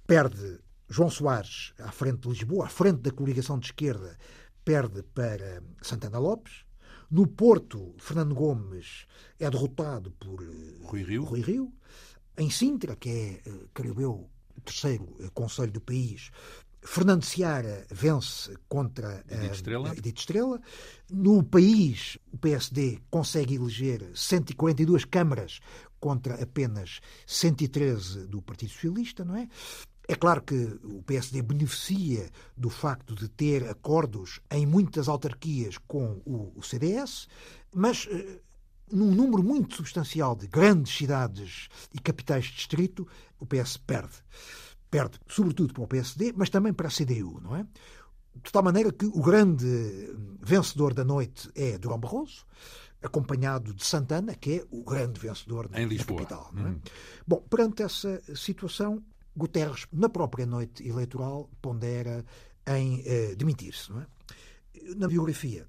[0.07, 0.59] Perde
[0.89, 4.17] João Soares à frente de Lisboa, à frente da coligação de esquerda,
[4.65, 6.65] perde para Santana Lopes.
[7.11, 9.07] No Porto, Fernando Gomes
[9.39, 10.43] é derrotado por
[10.83, 11.25] Rui Rio.
[11.25, 11.73] Rui Rio.
[12.37, 14.31] Em Sintra, que é, eh, creio eu,
[14.67, 16.31] terceiro Conselho do país,
[16.87, 19.93] Fernando Seara vence contra Edith Estrela.
[19.97, 20.61] Edith Estrela.
[21.11, 25.61] No país, o PSD consegue eleger 142 câmaras
[25.99, 29.49] contra apenas 113 do Partido Socialista, não é?
[30.09, 36.23] É claro que o PSD beneficia do facto de ter acordos em muitas autarquias com
[36.25, 37.27] o CDS,
[37.75, 38.41] mas eh,
[38.91, 43.07] num número muito substancial de grandes cidades e capitais de distrito,
[43.39, 44.23] o PS perde
[44.91, 47.67] perde sobretudo para o PSD, mas também para a CDU, não é?
[48.35, 49.67] De tal maneira que o grande
[50.41, 52.47] vencedor da noite é Durão Barroso,
[53.03, 56.53] acompanhado de Santana, que é o grande vencedor na capital.
[56.57, 56.61] É?
[56.61, 56.81] Hum.
[57.27, 59.03] Bom, perante essa situação,
[59.35, 62.25] Guterres, na própria noite eleitoral, pondera
[62.67, 63.93] em eh, demitir-se.
[63.93, 64.95] É?
[64.97, 65.67] Na biografia,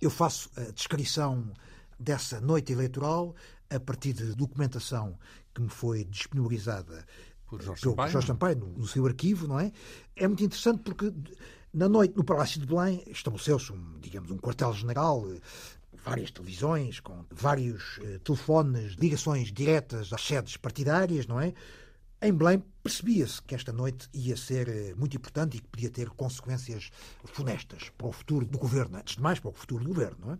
[0.00, 1.52] eu faço a descrição
[1.98, 3.34] dessa noite eleitoral
[3.68, 5.18] a partir de documentação
[5.56, 7.06] que me foi disponibilizada
[7.46, 9.72] por Jorge Sampaio, Jorge Sampaio no, no, seu arquivo, não é?
[10.14, 11.10] É muito interessante porque
[11.72, 15.24] na noite no Palácio de Belém estabeleceu-se um, digamos, um quartel-general,
[16.04, 21.54] várias televisões com vários eh, telefones, ligações diretas às sedes partidárias, não é?
[22.20, 26.10] Em Belém percebia-se que esta noite ia ser eh, muito importante e que podia ter
[26.10, 26.90] consequências
[27.24, 30.32] funestas para o futuro do governo, antes de mais para o futuro do governo, não
[30.34, 30.38] é?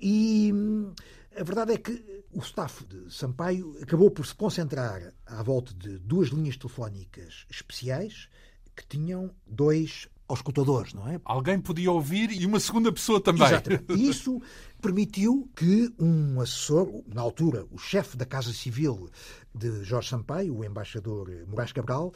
[0.00, 0.92] E hum,
[1.40, 5.98] a verdade é que o staff de Sampaio acabou por se concentrar à volta de
[5.98, 8.28] duas linhas telefónicas especiais
[8.76, 11.18] que tinham dois auscultadores, não é?
[11.24, 13.46] Alguém podia ouvir e uma segunda pessoa também.
[13.46, 13.92] Exatamente.
[13.98, 14.40] Isso
[14.82, 19.10] permitiu que um assessor, na altura, o chefe da Casa Civil
[19.54, 22.12] de Jorge Sampaio, o embaixador Moraes Cabral,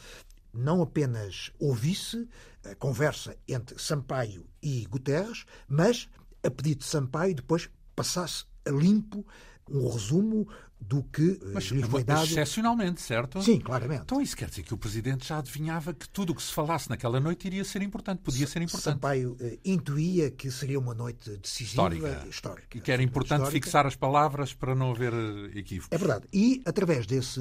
[0.52, 2.28] não apenas ouvisse
[2.62, 6.08] a conversa entre Sampaio e Guterres, mas,
[6.42, 9.24] a pedido de Sampaio, depois passasse limpo
[9.70, 10.46] um resumo
[10.80, 12.24] do que eh, Mas, lhe foi dado.
[12.24, 13.42] Excepcionalmente, certo?
[13.42, 14.02] Sim, claramente.
[14.02, 16.90] Então isso quer dizer que o Presidente já adivinhava que tudo o que se falasse
[16.90, 18.94] naquela noite iria ser importante, podia ser importante.
[18.94, 22.26] Sampaio uh, intuía que seria uma noite decisiva, histórica.
[22.28, 23.64] histórica e que era importante histórica.
[23.64, 25.90] fixar as palavras para não haver eh, equívocos.
[25.90, 26.26] É verdade.
[26.32, 27.40] E, através desse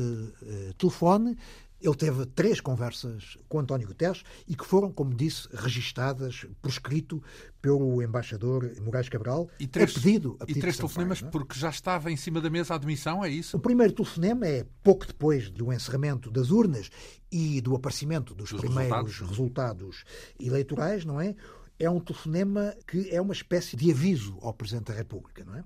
[0.78, 1.38] telefone,
[1.84, 7.22] ele teve três conversas com António Guterres e que foram, como disse, registadas por escrito
[7.62, 11.30] pelo embaixador Moraes Cabral e três, a pedido, a pedido E três telefonemas é?
[11.30, 13.58] porque já estava em cima da mesa a admissão, é isso?
[13.58, 16.90] O primeiro telefonema é pouco depois do encerramento das urnas
[17.32, 19.30] e do aparecimento dos, dos primeiros resultados.
[19.30, 20.04] resultados
[20.40, 21.36] eleitorais, não é?
[21.78, 25.64] É um telefonema que é uma espécie de aviso ao Presidente da República, não é?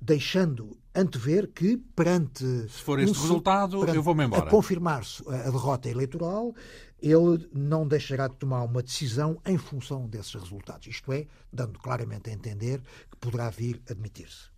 [0.00, 2.44] Deixando antever que, perante.
[2.68, 4.46] Se for este um, resultado, eu vou-me embora.
[4.46, 6.54] A confirmar-se a derrota eleitoral,
[7.00, 10.86] ele não deixará de tomar uma decisão em função desses resultados.
[10.86, 12.80] Isto é, dando claramente a entender
[13.10, 14.50] que poderá vir a admitir-se.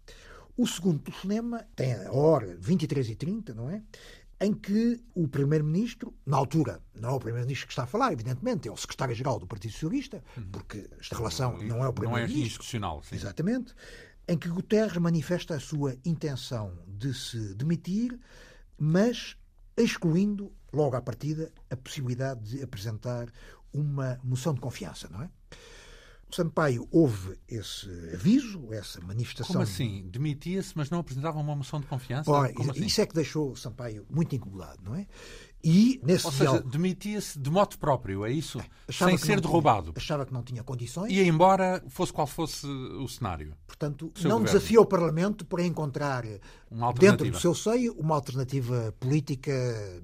[0.56, 3.82] O segundo telefonema tem a hora 23 e 30, não é?
[4.40, 8.68] Em que o Primeiro-Ministro, na altura, não é o Primeiro-Ministro que está a falar, evidentemente,
[8.68, 10.48] é o Secretário-Geral do Partido Socialista, uhum.
[10.52, 12.38] porque esta relação não é o Primeiro-Ministro.
[12.38, 13.16] Não é institucional, sim.
[13.16, 13.74] Exatamente
[14.28, 18.18] em que Guterres manifesta a sua intenção de se demitir,
[18.76, 19.36] mas
[19.76, 23.32] excluindo, logo à partida, a possibilidade de apresentar
[23.72, 25.30] uma moção de confiança, não é?
[26.30, 29.54] Sampaio houve esse aviso, essa manifestação.
[29.54, 30.06] Como assim?
[30.10, 32.30] Demitia-se, mas não apresentava uma moção de confiança?
[32.30, 32.84] Ora, assim?
[32.84, 35.06] Isso é que deixou o Sampaio muito incomodado, não é?
[35.62, 38.60] E nesse Ou seja, demitia-se de moto próprio, é isso?
[38.86, 39.92] Achava Sem ser derrubado.
[39.92, 41.12] Tinha, achava que não tinha condições.
[41.12, 43.54] E embora fosse qual fosse o cenário.
[43.66, 46.24] Portanto, não desafia o Parlamento para encontrar
[46.98, 49.52] dentro do seu seio uma alternativa política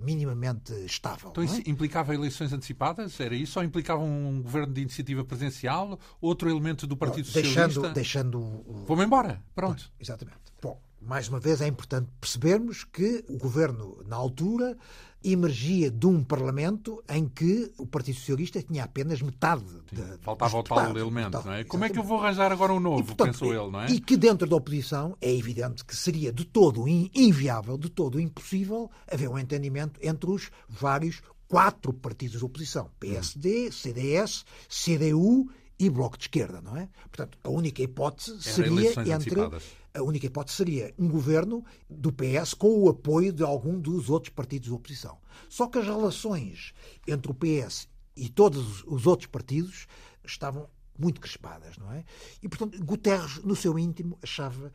[0.01, 1.31] minimamente estável.
[1.31, 1.71] Então isso é?
[1.71, 3.19] implicava eleições antecipadas?
[3.21, 3.59] Era isso?
[3.59, 5.99] Ou implicava um governo de iniciativa presidencial?
[6.21, 7.95] Outro elemento do Partido deixando, Socialista?
[7.95, 8.41] Deixando...
[8.87, 9.43] Vou-me embora.
[9.55, 9.91] Pronto.
[10.01, 10.39] exatamente.
[10.61, 14.77] Bom, mais uma vez é importante percebermos que o governo, na altura,
[15.25, 19.65] emergia de um Parlamento em que o Partido Socialista tinha apenas metade.
[19.91, 21.65] De, Faltava o tal elemento, não é?
[21.65, 23.91] Como é que eu vou arranjar agora um novo, e, portanto, pensou ele, não é?
[23.91, 28.91] E que dentro da oposição é evidente que seria de todo inviável, de todo impossível
[29.11, 35.49] haver um entendimento entre os vários quatro partidos de oposição: PSD, CDS, CDU
[35.79, 36.89] e Bloco de Esquerda, não é?
[37.11, 39.13] Portanto, a única hipótese Era seria entre.
[39.13, 44.11] Antecipadas a única hipótese seria um governo do PS com o apoio de algum dos
[44.11, 45.19] outros partidos de oposição.
[45.49, 46.75] Só que as relações
[47.07, 49.87] entre o PS e todos os outros partidos
[50.25, 50.69] estavam
[50.99, 52.05] muito crespadas, não é?
[52.43, 54.73] E, portanto, Guterres, no seu íntimo, achava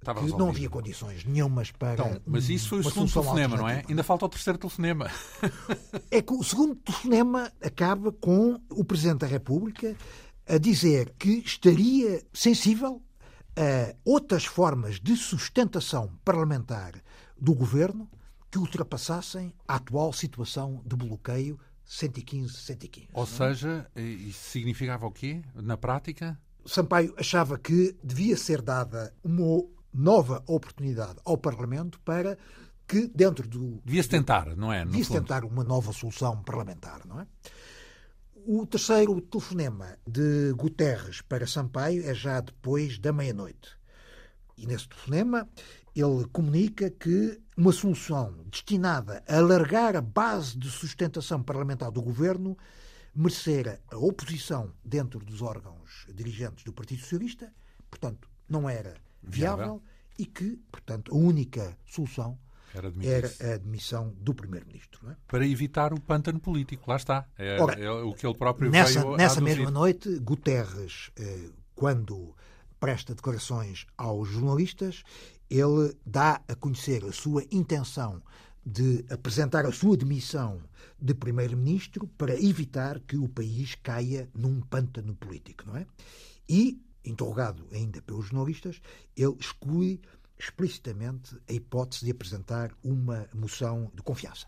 [0.00, 0.44] Estava que resolvido.
[0.44, 1.94] não havia condições nenhumas para.
[1.94, 3.84] Então, mas isso foi o segundo telefonema, não é?
[3.88, 5.10] Ainda falta o terceiro telefonema.
[6.10, 9.94] É que o segundo telefonema acaba com o Presidente da República
[10.46, 13.02] a dizer que estaria sensível
[13.58, 16.92] a outras formas de sustentação parlamentar
[17.36, 18.08] do governo
[18.50, 23.08] que ultrapassassem a atual situação de bloqueio 115-115.
[23.12, 26.38] Ou seja, isso significava o quê, na prática?
[26.64, 32.38] Sampaio achava que devia ser dada uma nova oportunidade ao Parlamento para
[32.86, 33.82] que dentro do...
[33.84, 34.84] Devia-se tentar, não é?
[34.84, 37.26] Devia-se tentar uma nova solução parlamentar, não é?
[38.50, 43.76] O terceiro telefonema de Guterres para Sampaio é já depois da meia-noite.
[44.56, 45.46] E nesse telefonema
[45.94, 52.56] ele comunica que uma solução destinada a alargar a base de sustentação parlamentar do governo
[53.14, 57.52] merecera a oposição dentro dos órgãos dirigentes do Partido Socialista,
[57.90, 59.82] portanto, não era viável, viável.
[60.18, 62.38] e que, portanto, a única solução
[62.74, 65.10] era, era a admissão do Primeiro-Ministro.
[65.10, 65.16] É?
[65.26, 67.26] Para evitar o pântano político, lá está.
[67.36, 72.34] É, Ora, é o que ele próprio nessa, veio Nessa mesma noite, Guterres, eh, quando
[72.78, 75.02] presta declarações aos jornalistas,
[75.50, 78.22] ele dá a conhecer a sua intenção
[78.64, 80.60] de apresentar a sua demissão
[81.00, 85.86] de primeiro-ministro para evitar que o país caia num pântano político, não é?
[86.48, 88.80] E, interrogado ainda pelos jornalistas,
[89.16, 90.00] ele exclui
[90.38, 94.46] explicitamente a hipótese de apresentar uma moção de confiança.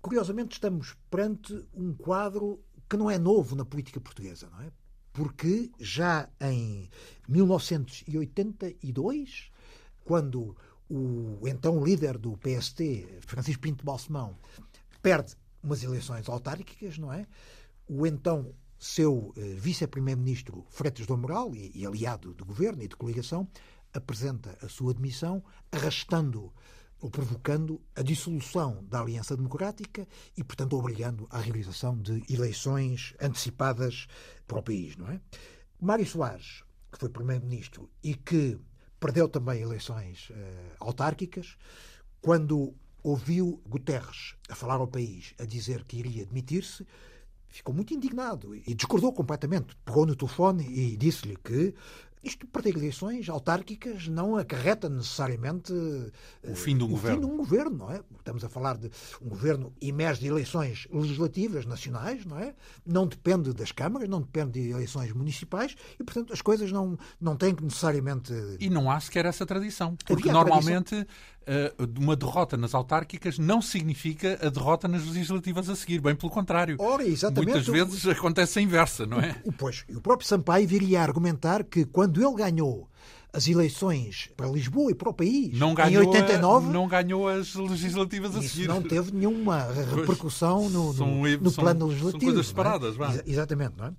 [0.00, 4.70] Curiosamente, estamos perante um quadro que não é novo na política portuguesa, não é?
[5.12, 6.88] Porque já em
[7.28, 9.50] 1982
[10.04, 10.56] quando
[10.88, 14.36] o então líder do PST, Francisco Pinto Balsemão,
[15.02, 17.26] perde umas eleições autárquicas, não é?
[17.88, 22.96] O então seu eh, vice-primeiro-ministro Freitas do Moral e, e, aliado do governo e de
[22.96, 23.48] coligação
[23.94, 26.52] apresenta a sua demissão, arrastando
[27.00, 34.06] ou provocando a dissolução da Aliança Democrática e, portanto, obrigando à realização de eleições antecipadas
[34.46, 35.20] para o país, não é?
[35.80, 38.58] Mário Soares, que foi primeiro-ministro e que
[38.98, 40.34] perdeu também eleições uh,
[40.80, 41.58] autárquicas.
[42.22, 46.86] Quando ouviu Guterres a falar ao país, a dizer que iria demitir-se,
[47.48, 49.76] ficou muito indignado e discordou completamente.
[49.84, 51.74] Pegou no telefone e disse-lhe que
[52.24, 55.72] isto, perder eleições autárquicas, não acarreta necessariamente
[56.42, 57.20] o fim de um, o governo.
[57.20, 58.00] Fim de um governo, não é?
[58.18, 62.54] Estamos a falar de um governo emerge de eleições legislativas nacionais, não é?
[62.84, 67.36] Não depende das câmaras, não depende de eleições municipais e, portanto, as coisas não, não
[67.36, 68.32] têm que necessariamente.
[68.58, 69.96] E não há sequer essa tradição.
[70.06, 71.06] Porque normalmente tradição.
[71.46, 76.32] Eh, uma derrota nas autárquicas não significa a derrota nas legislativas a seguir, bem pelo
[76.32, 76.76] contrário.
[76.78, 77.52] Ora, exatamente.
[77.52, 79.36] Muitas vezes acontece a inversa, não é?
[79.44, 82.88] O, pois, o próprio Sampaio viria a argumentar que quando ele ganhou
[83.30, 87.28] as eleições para Lisboa e para o país não ganhou em 89 a, não ganhou
[87.28, 89.64] as legislativas a seguir não teve nenhuma
[89.96, 93.22] repercussão no, no, são, no plano legislativo são coisas separadas é?
[93.26, 93.92] exatamente não é?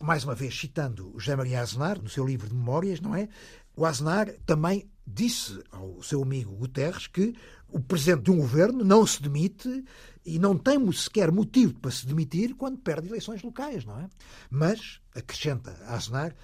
[0.00, 3.28] mais uma vez citando José Maria Aznar no seu livro de memórias não é
[3.76, 7.34] o Aznar também disse ao seu amigo Guterres que
[7.68, 9.84] o presidente de um governo não se demite
[10.24, 14.08] e não tem sequer motivo para se demitir quando perde eleições locais, não é?
[14.50, 16.34] Mas, acrescenta Aznar,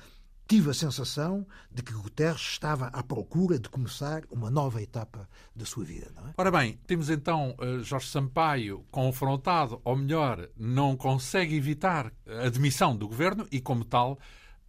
[0.48, 5.66] tive a sensação de que Guterres estava à procura de começar uma nova etapa da
[5.66, 6.10] sua vida.
[6.16, 6.32] Não é?
[6.38, 12.96] Ora bem, temos então eh, Jorge Sampaio confrontado, ou melhor, não consegue evitar a demissão
[12.96, 14.18] do governo e, como tal,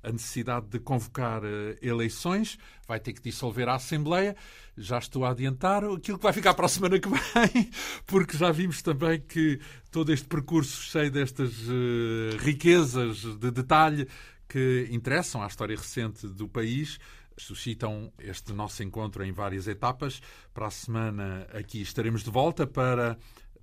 [0.04, 4.36] a necessidade de convocar uh, eleições, vai ter que dissolver a Assembleia.
[4.78, 7.70] Já estou a adiantar aquilo que vai ficar para a semana que vem,
[8.08, 9.60] porque já vimos também que
[9.92, 14.08] todo este percurso cheio destas uh, riquezas de detalhe
[14.48, 17.00] que interessam à história recente do país
[17.40, 20.22] suscitam este nosso encontro em várias etapas.
[20.54, 23.18] Para a semana aqui estaremos de volta para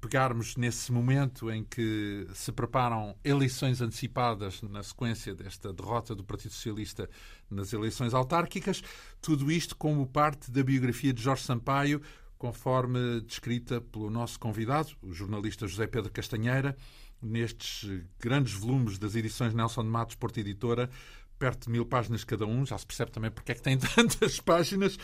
[0.06, 6.54] pegarmos nesse momento em que se preparam eleições antecipadas na sequência desta derrota do Partido
[6.54, 7.10] Socialista
[7.50, 8.82] nas eleições autárquicas,
[9.20, 12.00] tudo isto como parte da biografia de Jorge Sampaio,
[12.38, 16.76] conforme descrita pelo nosso convidado, o jornalista José Pedro Castanheira,
[17.20, 17.90] nestes
[18.20, 20.88] grandes volumes das edições Nelson de Matos Porta Editora,
[21.36, 24.38] perto de mil páginas cada um, já se percebe também porque é que tem tantas
[24.38, 24.96] páginas.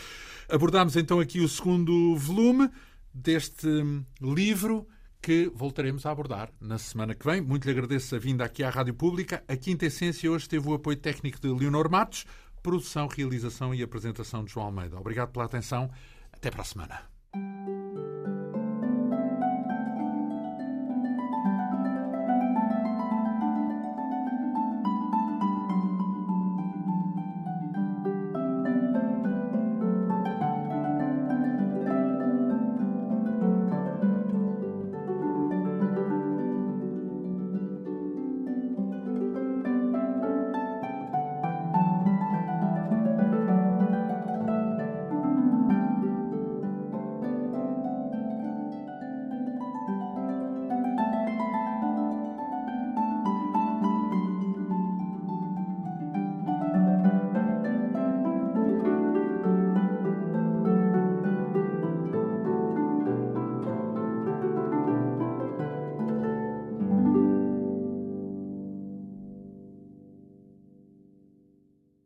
[0.49, 2.71] Abordámos então aqui o segundo volume
[3.13, 3.69] deste
[4.21, 4.87] livro
[5.21, 7.41] que voltaremos a abordar na semana que vem.
[7.41, 9.45] Muito lhe agradeço a vinda aqui à Rádio Pública.
[9.47, 12.27] A Quinta Essência hoje teve o apoio técnico de Leonor Matos,
[12.63, 14.99] produção, realização e apresentação de João Almeida.
[14.99, 15.91] Obrigado pela atenção.
[16.33, 18.32] Até para a semana.